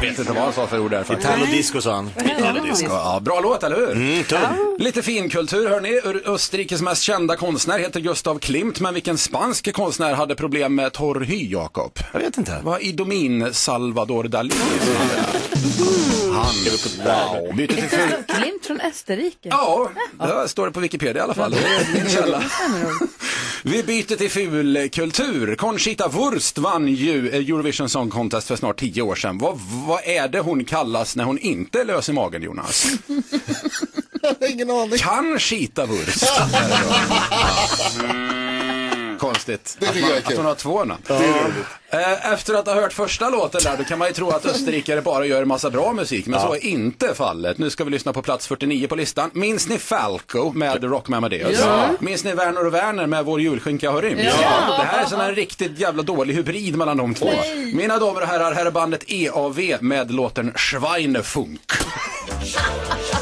[0.00, 1.04] Vet inte vad han sa för ord där.
[1.04, 1.30] faktiskt.
[1.30, 2.10] Italo-disco sa han.
[2.38, 2.86] Italo-disco.
[2.90, 3.92] Ja, bra låt, eller hur?
[3.92, 4.40] Mm, tung.
[4.78, 6.00] Lite finkultur hörni.
[6.24, 11.20] Österrikes mest kända konstnär heter Gustav Klimt, men vilken spansk konstnär hade problem med torr
[11.20, 11.98] hy, Jakob?
[12.12, 12.60] Jag vet inte.
[12.62, 14.52] Vad Idomin Salvador Dalí?
[16.36, 16.54] Han.
[17.44, 17.56] Wow.
[17.56, 18.00] Byter till ful...
[18.00, 19.48] Gustav Klimt från Österrike.
[19.48, 21.50] Ja, det står det på Wikipedia i alla fall.
[21.50, 22.42] Det är min källa.
[23.62, 25.54] Vi byter till fulkultur.
[25.54, 29.38] Conchita Wurst vann ju Eurovision Song Contest för snart tio år sedan.
[29.38, 32.86] Vad, vad är det hon kallas när hon inte är lös i magen, Jonas?
[34.50, 34.98] Ingen aning.
[34.98, 36.24] Conchita Wurst.
[39.18, 39.76] Konstigt.
[39.80, 41.02] Det att, man, att hon har två namn.
[41.90, 45.02] Eh, Efter att ha hört första låten där, då kan man ju tro att österrikare
[45.02, 47.58] bara gör en massa bra musik, men så är inte fallet.
[47.58, 49.30] Nu ska vi lyssna på plats 49 på listan.
[49.32, 51.58] Minns ni Falco med Rock med Amadeus?
[51.60, 51.88] Ja.
[52.00, 54.20] Minns ni Werner och Werner med Vår julskinka har rymt?
[54.24, 54.76] Ja.
[54.78, 57.26] Det här är sån här riktigt jävla dålig hybrid mellan de två.
[57.26, 57.74] Nej.
[57.74, 61.60] Mina damer och herrar, här är bandet EAV med låten Schweinefunk.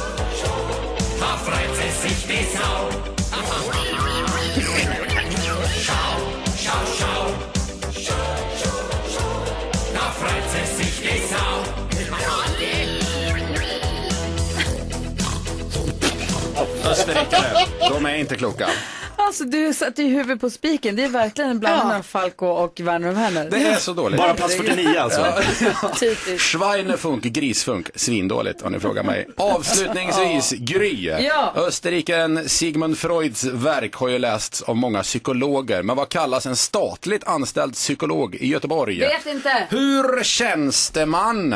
[18.05, 18.69] de är inte kloka.
[19.17, 20.97] Alltså du satte ju huvudet på spiken.
[20.97, 23.51] Det är verkligen en blandning mellan Falco och Werner och Werner.
[23.51, 24.19] Det är så dåligt.
[24.19, 25.21] Bara plats 49 alltså.
[25.83, 25.91] Ja.
[26.01, 26.41] Typiskt.
[26.41, 29.29] Schweinefunk, grisfunk, svindåligt om ni frågar mig.
[29.37, 31.11] Avslutningsvis, Gry.
[31.21, 31.53] Ja.
[31.57, 35.83] Österrikaren Sigmund Freuds verk har ju lästs av många psykologer.
[35.83, 38.99] Men vad kallas en statligt anställd psykolog i Göteborg?
[38.99, 39.67] Vet inte.
[39.71, 41.55] Hur känns det man?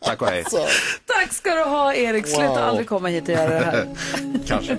[0.00, 0.44] Tack och hej.
[1.06, 2.26] Tack ska du ha Erik.
[2.26, 2.58] Sluta Wow.
[2.58, 3.88] aldrig komma hit och göra det här.
[4.46, 4.78] Kanske.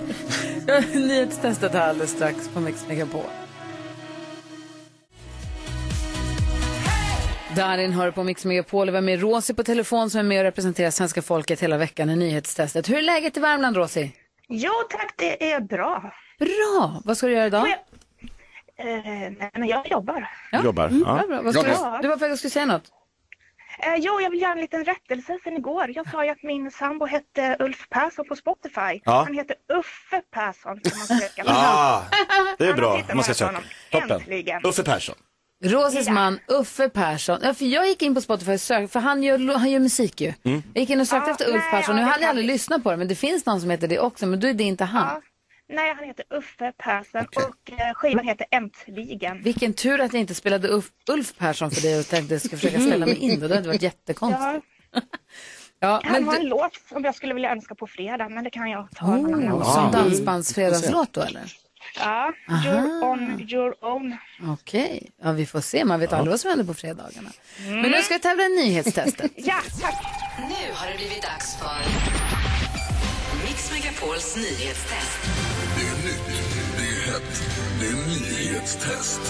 [0.98, 3.22] Nyhetstestet här alldeles strax på Mix Megapol.
[7.56, 8.90] Darin hör på Mix Megapol.
[8.90, 12.10] Vi har med Rosie på telefon som är med och representerar svenska folket hela veckan
[12.10, 12.88] i nyhetstestet.
[12.88, 14.10] Hur är läget i Värmland, Rosie?
[14.48, 16.12] Jo tack, det är bra.
[16.38, 17.02] Bra!
[17.04, 17.66] Vad ska du göra idag?
[18.78, 18.86] Eh,
[19.38, 20.28] nej, men jag jobbar.
[20.52, 20.62] Ja.
[20.64, 20.86] Jobbar.
[20.88, 21.24] Mm, Ja.
[21.28, 21.42] bra.
[21.42, 21.96] Vad ska Ja.
[21.96, 22.92] du, du var väg att skulle säga något.
[23.82, 25.90] Eh, jo, jag vill göra en liten rättelse sen igår.
[25.94, 29.00] Jag sa ju att min sambo hette Ulf Persson på Spotify.
[29.04, 29.22] Ja.
[29.24, 30.80] Han heter Uffe Persson.
[30.80, 31.42] Kan man söka.
[31.46, 32.02] Ah,
[32.58, 33.60] det är bra om man ska söka.
[33.90, 34.10] Toppen.
[34.10, 34.60] Äntligen.
[34.66, 35.14] Uffe Persson.
[35.64, 37.38] Rosies man Uffe Persson.
[37.42, 40.20] Ja, för jag gick in på Spotify och sökte, för han gör, han gör musik
[40.20, 40.32] ju.
[40.44, 40.62] Mm.
[40.74, 41.96] Jag gick in och sökte Ja, efter Ulf nej, Persson.
[41.96, 43.70] Nu ja, det hade jag kan aldrig lyssnat på det, men det finns någon som
[43.70, 45.22] heter det också, men då är det inte han.
[45.68, 45.74] Ja.
[45.74, 49.42] Nej, han heter Uffe Persson och eh, skivan heter Äntligen.
[49.42, 52.50] Vilken tur att jag inte spelade Ulf, Ulf Persson för dig och tänkte att jag
[52.50, 53.40] ska försöka ställa mig in.
[53.40, 54.64] Det hade varit jättekonstigt.
[54.92, 55.00] Ja,
[55.80, 58.44] Ja, kan men ha du, en låt som jag skulle vilja önska på fredag, men
[58.44, 61.52] det kan jag ta oh, en annan som dansbandsfredagslåt då eller?
[61.98, 62.68] Ja, Aha.
[62.68, 64.16] You're on your own.
[64.48, 65.84] Okej, ja, vi får se.
[65.84, 67.30] Man vet aldrig vad som händer på fredagarna.
[67.66, 69.32] Men nu ska vi tävla i nyhetstestet.
[69.36, 69.94] Ja, tack.
[70.38, 71.78] Nu har det blivit dags för
[73.46, 75.57] Mix Megapols nyhetstest.
[77.18, 77.50] Det är nytt,
[77.80, 79.20] det är nyhetstest.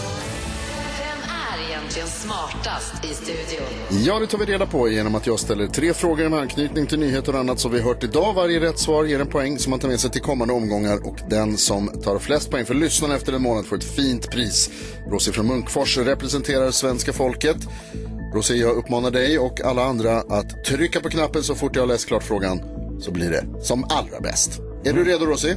[0.99, 4.05] Vem är egentligen smartast i studion?
[4.05, 6.99] Ja, det tar vi reda på genom att jag ställer tre frågor med anknytning till
[6.99, 8.35] nyheter och annat som vi hört idag.
[8.35, 11.17] Varje rätt svar ger en poäng som man tar med sig till kommande omgångar och
[11.31, 14.71] den som tar flest poäng för lyssnarna efter en månad får ett fint pris.
[15.11, 17.57] Rosie från Munkfors representerar svenska folket.
[18.35, 21.89] Rosie, jag uppmanar dig och alla andra att trycka på knappen så fort jag har
[21.89, 22.61] läst klart frågan
[23.01, 24.61] så blir det som allra bäst.
[24.85, 25.57] Är du redo Rosie?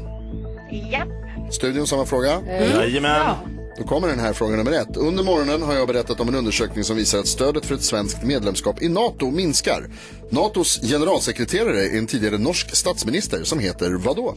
[0.91, 1.03] Ja.
[1.52, 2.41] Studion samma fråga?
[2.47, 3.36] Jajamän.
[3.78, 4.97] Då kommer den här fråga nummer ett.
[4.97, 8.24] Under morgonen har jag berättat om en undersökning som visar att stödet för ett svenskt
[8.24, 9.89] medlemskap i NATO minskar.
[10.30, 14.36] NATOs generalsekreterare är en tidigare norsk statsminister som heter vadå?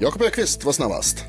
[0.00, 1.24] Jakob Öqvist var snabbast.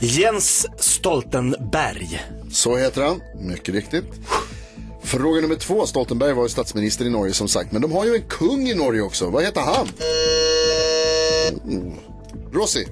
[0.00, 2.24] Jens Stoltenberg.
[2.50, 4.04] Så heter han, mycket riktigt.
[5.02, 5.86] Fråga nummer två.
[5.86, 7.72] Stoltenberg var ju statsminister i Norge som sagt.
[7.72, 9.30] Men de har ju en kung i Norge också.
[9.30, 9.88] Vad heter han?
[12.52, 12.86] Rosie.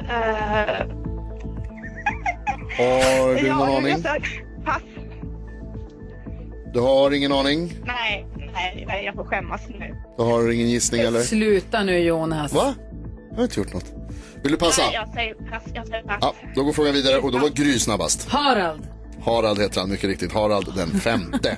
[0.00, 0.86] Eh,
[2.78, 4.02] Har du ja, någon aning?
[4.64, 4.82] Pass.
[6.72, 7.72] Du har ingen aning?
[7.84, 9.94] Nej, nej, nej, jag får skämmas nu.
[10.16, 11.20] Du har ingen gissning eller?
[11.20, 12.52] Sluta nu Jonas.
[12.52, 12.74] Va?
[13.30, 13.92] Jag har inte gjort något.
[14.42, 14.82] Vill du passa?
[14.82, 15.62] Nej, jag säger pass.
[15.74, 16.18] Jag säger pass.
[16.20, 18.28] Ja, då går frågan vidare och då var Gry snabbast.
[18.28, 18.88] Harald.
[19.24, 20.32] Harald heter han, mycket riktigt.
[20.32, 21.56] Harald den femte.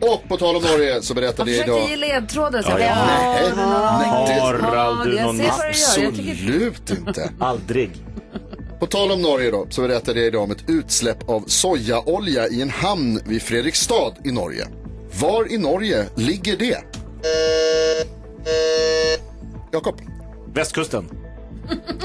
[0.00, 1.90] Och på tal om Norge så Jag berättade jag försökte idag...
[1.90, 2.62] ge ledtrådar.
[2.62, 5.40] Så Ja, jag nej, Harald, du någon.
[5.40, 7.30] Absolut inte.
[7.40, 7.90] Aldrig.
[8.80, 12.62] På tal om Norge då, så berättade jag idag om ett utsläpp av sojaolja i
[12.62, 14.66] en hamn vid Fredrikstad i Norge.
[15.20, 16.78] Var i Norge ligger det?
[19.72, 20.00] Jakob,
[20.54, 21.10] Västkusten.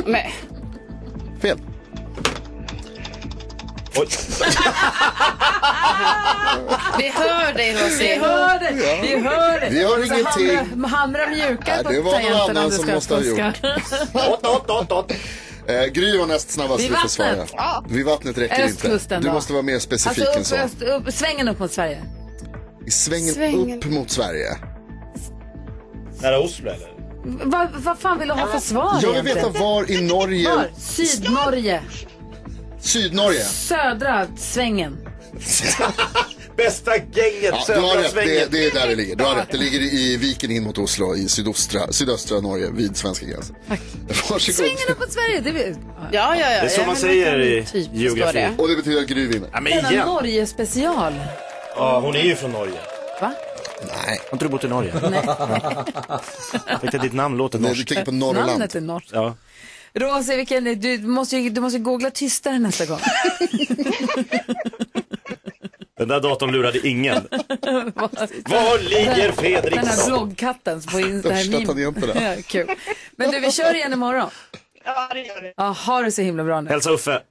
[0.06, 0.34] Nej.
[1.42, 1.58] fel.
[3.96, 4.08] Oj.
[6.98, 8.16] Vi hör dig Rosie.
[8.20, 8.72] Vi hör det,
[9.02, 9.70] vi hör det.
[9.70, 10.58] Vi hör Och så ingenting.
[10.58, 13.54] Hamra, hamra mjukare Nej, på det var någon tangenterna annan som måste ha fuska.
[15.68, 17.30] Eh, Gry var näst snabbast, svara.
[17.30, 17.52] vattnet.
[17.54, 17.84] Ja.
[17.90, 19.28] Vid vattnet räcker Östkusten inte.
[19.30, 20.56] Du måste vara mer specifik alltså, än så.
[20.56, 22.04] upp, öst, upp, svängen upp mot Sverige.
[22.88, 23.78] I svängen, Svängen.
[23.78, 24.58] upp mot Sverige.
[26.22, 26.94] Nära Oslo eller?
[27.44, 29.48] Vad vad fan vill du ha för svar Jag vill egentligen?
[29.52, 30.68] veta var i Norge, Var?
[30.80, 31.82] Sydnorge.
[32.84, 33.44] Sydnorge.
[33.44, 34.98] Södra svängen.
[36.58, 37.14] Bästa gänget,
[37.44, 38.34] Ja, du har södra rätt, svängen.
[38.36, 39.16] det, det är där det ligger.
[39.16, 39.48] Du har rätt.
[39.52, 43.56] Det ligger i viken in mot Oslo i sydostra, sydöstra Norge vid svenska gränsen.
[44.08, 44.42] Varsågod.
[44.42, 45.42] Svängen upp mot Sverige.
[45.42, 45.76] Det vill...
[46.12, 46.48] Ja, ja, ja.
[46.50, 48.34] Det är så ja, man säger i typ geografi.
[48.38, 48.52] det.
[48.58, 49.50] Och det betyder att Gry vinner.
[49.54, 49.60] Ja,
[49.90, 50.06] Denna.
[50.06, 51.14] Norge-special.
[51.76, 52.80] Ja, hon är ju från Norge.
[53.22, 53.34] Va?
[53.88, 54.20] Nej.
[54.30, 54.94] Har inte du bott i Norge?
[55.12, 55.22] Nej.
[56.68, 57.90] Jag tänkte att ditt namn låter Nej, du norskt.
[57.90, 58.48] tänker på Norrland.
[58.48, 59.10] Namnet är norskt.
[59.14, 59.36] Ja.
[60.00, 63.00] Rosie, vilken, du, måste ju, du måste googla tystare nästa gång.
[65.98, 67.16] Den där datorn lurade ingen.
[68.46, 71.30] Var ligger Den här bloggkatten på Insta.
[71.30, 71.92] det här Största meme.
[71.92, 72.22] tangenterna.
[72.36, 72.68] Ja, kul.
[73.16, 74.30] Men du, vi kör igen imorgon.
[74.86, 75.54] Ja, det gör vi.
[75.58, 76.70] Ja, ha det så himla bra nu.
[76.70, 77.22] Hälsa Uffe.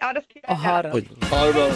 [0.00, 0.90] Ja, det ska jag Och ha det.
[0.94, 1.08] Oj.
[1.30, 1.70] Ha det bra.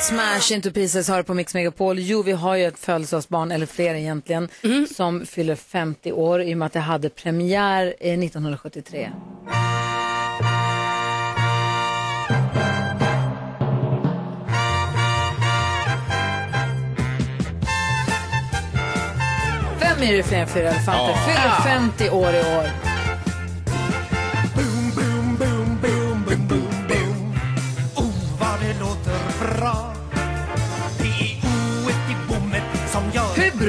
[0.00, 1.98] Smash Into Pieces har du på Mix Megapol.
[1.98, 4.48] Jo, vi har ju ett födelsedagsbarn, eller fler egentligen,
[4.96, 9.10] som fyller 50 år i och med att det hade premiär eh, 1973.
[19.80, 21.14] Vem är det fler än fyra elefanter?
[21.14, 22.87] Fyller 50 år i år.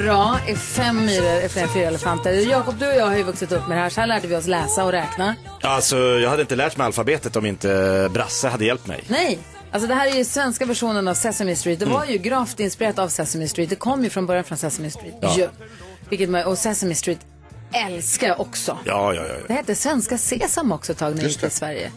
[0.02, 2.32] Bra är fem myror är fler än fyra elefanter?
[2.32, 3.89] Jakob, du och jag har ju vuxit upp med det här.
[3.89, 5.36] Så här lärde vi oss läsa och räkna.
[5.62, 9.04] Alltså, jag hade inte lärt mig alfabetet om inte Brasse hade hjälpt mig.
[9.08, 9.39] Nej,
[9.72, 11.80] alltså det här är ju svenska versionen av Sesame Street.
[11.80, 13.70] Det var ju gravt inspirerat av Sesame Street.
[13.70, 15.16] Det kom ju från början från Sesame Street.
[15.22, 15.36] Ja.
[15.38, 15.47] Ju.
[16.10, 17.20] Vilket man, och Sesame Street
[17.74, 18.78] älskar jag också.
[18.86, 19.36] Ja, ja, ja.
[19.47, 21.52] Det hette Svenska Sesam också ett tag när det gick till.
[21.52, 21.91] Sverige.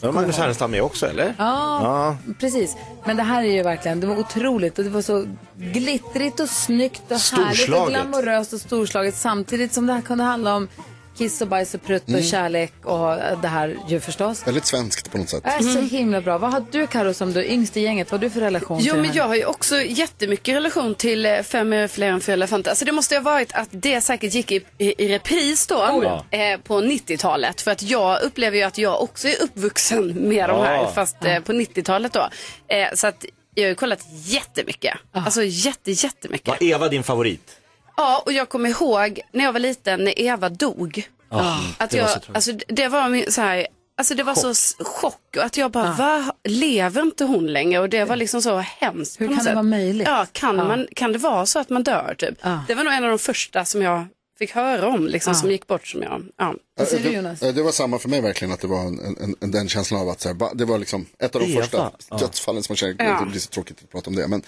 [0.00, 0.12] Ja.
[0.12, 1.34] Magnus Härenstam med också, eller?
[1.38, 2.16] Ja, Ja.
[2.40, 2.76] precis.
[3.04, 5.26] Men det här är ju verkligen, det var otroligt och det var så
[5.56, 10.54] glittrigt och snyggt och härligt och glamoröst och storslaget samtidigt som det här kunde handla
[10.56, 10.68] om
[11.18, 12.22] kiss och bajs och prutt och Mm.
[12.22, 14.46] kärlek och eh, det här ju förstås.
[14.46, 15.42] Väldigt svenskt på något sätt.
[15.44, 16.38] Det är så himla bra.
[16.38, 18.10] Vad har du Karo som du är yngst i gänget?
[18.12, 19.28] Vad har du för relation Jo, till men det jag här?
[19.28, 22.70] har ju också jättemycket relation till eh, Fem är fler än fyra elefanter.
[22.70, 25.74] Alltså det måste ju ha varit att det säkert gick i, i, i repris då
[25.76, 27.60] Oh, eh, på 90-talet.
[27.60, 30.92] För att jag upplever ju att jag också är uppvuxen med de här, Ja.
[30.94, 32.28] fast eh, på 90-talet då.
[32.68, 34.94] Eh, så att jag har ju kollat jättemycket.
[35.12, 36.48] Alltså jätte, jättemycket.
[36.48, 37.57] Var Eva din favorit?
[37.98, 41.08] Ja, och jag kommer ihåg när jag var liten när Eva dog.
[41.30, 44.34] Ja, att det jag, var så alltså, det var min, så här, alltså det var
[44.34, 45.20] så s- chock.
[45.36, 47.80] Och att jag bara, va, lever inte hon längre?
[47.80, 49.20] Och det var liksom så hemskt.
[49.20, 49.52] Hur kan det sätt.
[49.54, 50.08] vara möjligt?
[50.08, 50.64] Ja, kan, Ja.
[50.64, 52.38] Man, kan det vara så att man dör typ?
[52.68, 54.06] Det var nog en av de första som jag
[54.38, 55.38] fick höra om, liksom, Ja.
[55.38, 56.54] som gick bort som jag, ja.
[56.78, 57.42] Vad säger du det, Jonas?
[57.42, 60.00] eh, det var samma för mig verkligen, att det var en, en, en, den känslan
[60.00, 62.16] av att så här, det var liksom ett av de Eva, första ja.
[62.16, 63.20] dödsfallen som man känner, Ja.
[63.24, 64.28] det blir så tråkigt att prata om det.
[64.28, 64.42] Men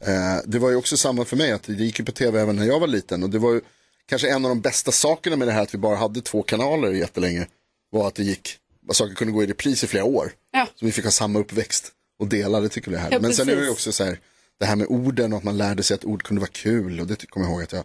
[0.00, 2.56] eh, det var ju också samma för mig, att det gick ju på tv även
[2.56, 3.22] när jag var liten.
[3.22, 3.60] Och det var ju
[4.08, 6.90] kanske en av de bästa sakerna med det här att vi bara hade två kanaler
[6.90, 7.46] jättelänge.
[7.90, 8.56] Var att det gick,
[8.90, 10.32] att saker kunde gå i repris i flera år.
[10.52, 10.66] Ja.
[10.74, 13.12] Så vi fick ha samma uppväxt och dela, det tycker vi är härligt.
[13.14, 14.18] Ja, Men sen är det ju också så här,
[14.60, 17.00] det här med orden och att man lärde sig att ord kunde vara kul.
[17.00, 17.84] Och det kommer jag ihåg att jag,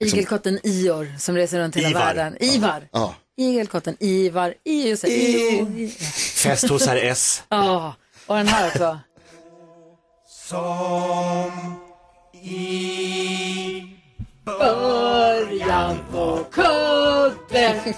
[0.00, 2.00] liksom, Igelkotten Ior som reser runt hela Ivar.
[2.00, 2.36] världen.
[2.42, 2.88] Ivar.
[2.92, 3.14] ja.
[3.36, 4.54] Igelkotten Ivar.
[4.64, 5.90] Ior.
[6.42, 7.42] Fest hos herr S.
[7.48, 7.94] Ja,
[8.26, 8.98] och den här också.
[10.48, 11.50] Som
[12.42, 13.82] i
[14.44, 17.94] Början på kudden.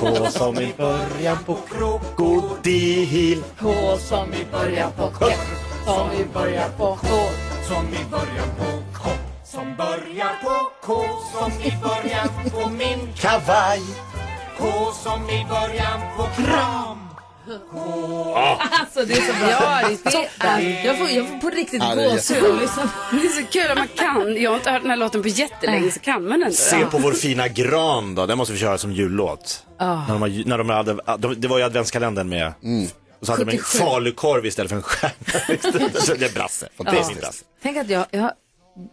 [0.00, 3.44] K som i början på krokodil.
[3.60, 5.26] K som i början på K.
[5.84, 7.06] Som i början på K.
[7.68, 9.10] som i början på K
[9.44, 10.94] som börjar på K
[11.32, 13.82] som i början på min Kavaj.
[14.58, 17.05] K som i början på kram
[18.70, 19.50] Alltså det är så bra.
[19.50, 19.88] Ja,
[20.38, 22.60] det är, jag, får, jag får på riktigt Ja, gåshud.
[22.60, 22.88] Liksom.
[23.10, 25.28] Det är så kul att man kan, jag har inte hört den här låten på
[25.28, 26.54] jättelänge så kan man ändå.
[26.54, 29.62] Se på vår fina gran då, den måste vi köra som jullåt.
[29.80, 32.52] När de, har- när de hade, de- det var ju adventskalendern med,
[33.20, 33.78] och så hade de en 77.
[33.78, 36.00] falukorv istället för en stjärna.
[36.00, 37.44] Så det är Brasse, det är min Brasse.
[37.62, 38.30] Tänk att jag, jag,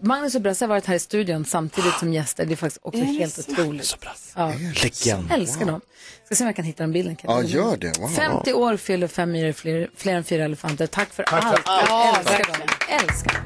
[0.02, 2.46] Magnus och Brasse har varit här i studion samtidigt som gäster.
[2.46, 3.98] Det är faktiskt också helt otroligt.
[4.36, 4.54] Ja.
[4.84, 5.32] Legend.
[5.32, 5.82] Älskar dem.
[6.26, 7.16] Ska se om jag kan hitta den bilden.
[7.16, 8.00] Kan ja, gör det.
[8.00, 8.08] Wow.
[8.08, 10.88] 50 år fyller fem myror fler, fler än fyra elefanter.
[10.88, 11.62] Tack för allt.
[11.66, 11.90] allt.
[11.90, 12.68] Jag älskar dem.
[12.90, 13.44] Älskar.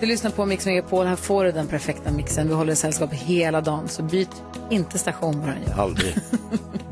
[0.00, 1.06] Du lyssnar på Mix Megapol.
[1.06, 2.48] Här får du den perfekta mixen.
[2.48, 5.82] Vi håller sällskap hela dagen, så byt inte station bara.
[5.82, 6.14] Aldrig.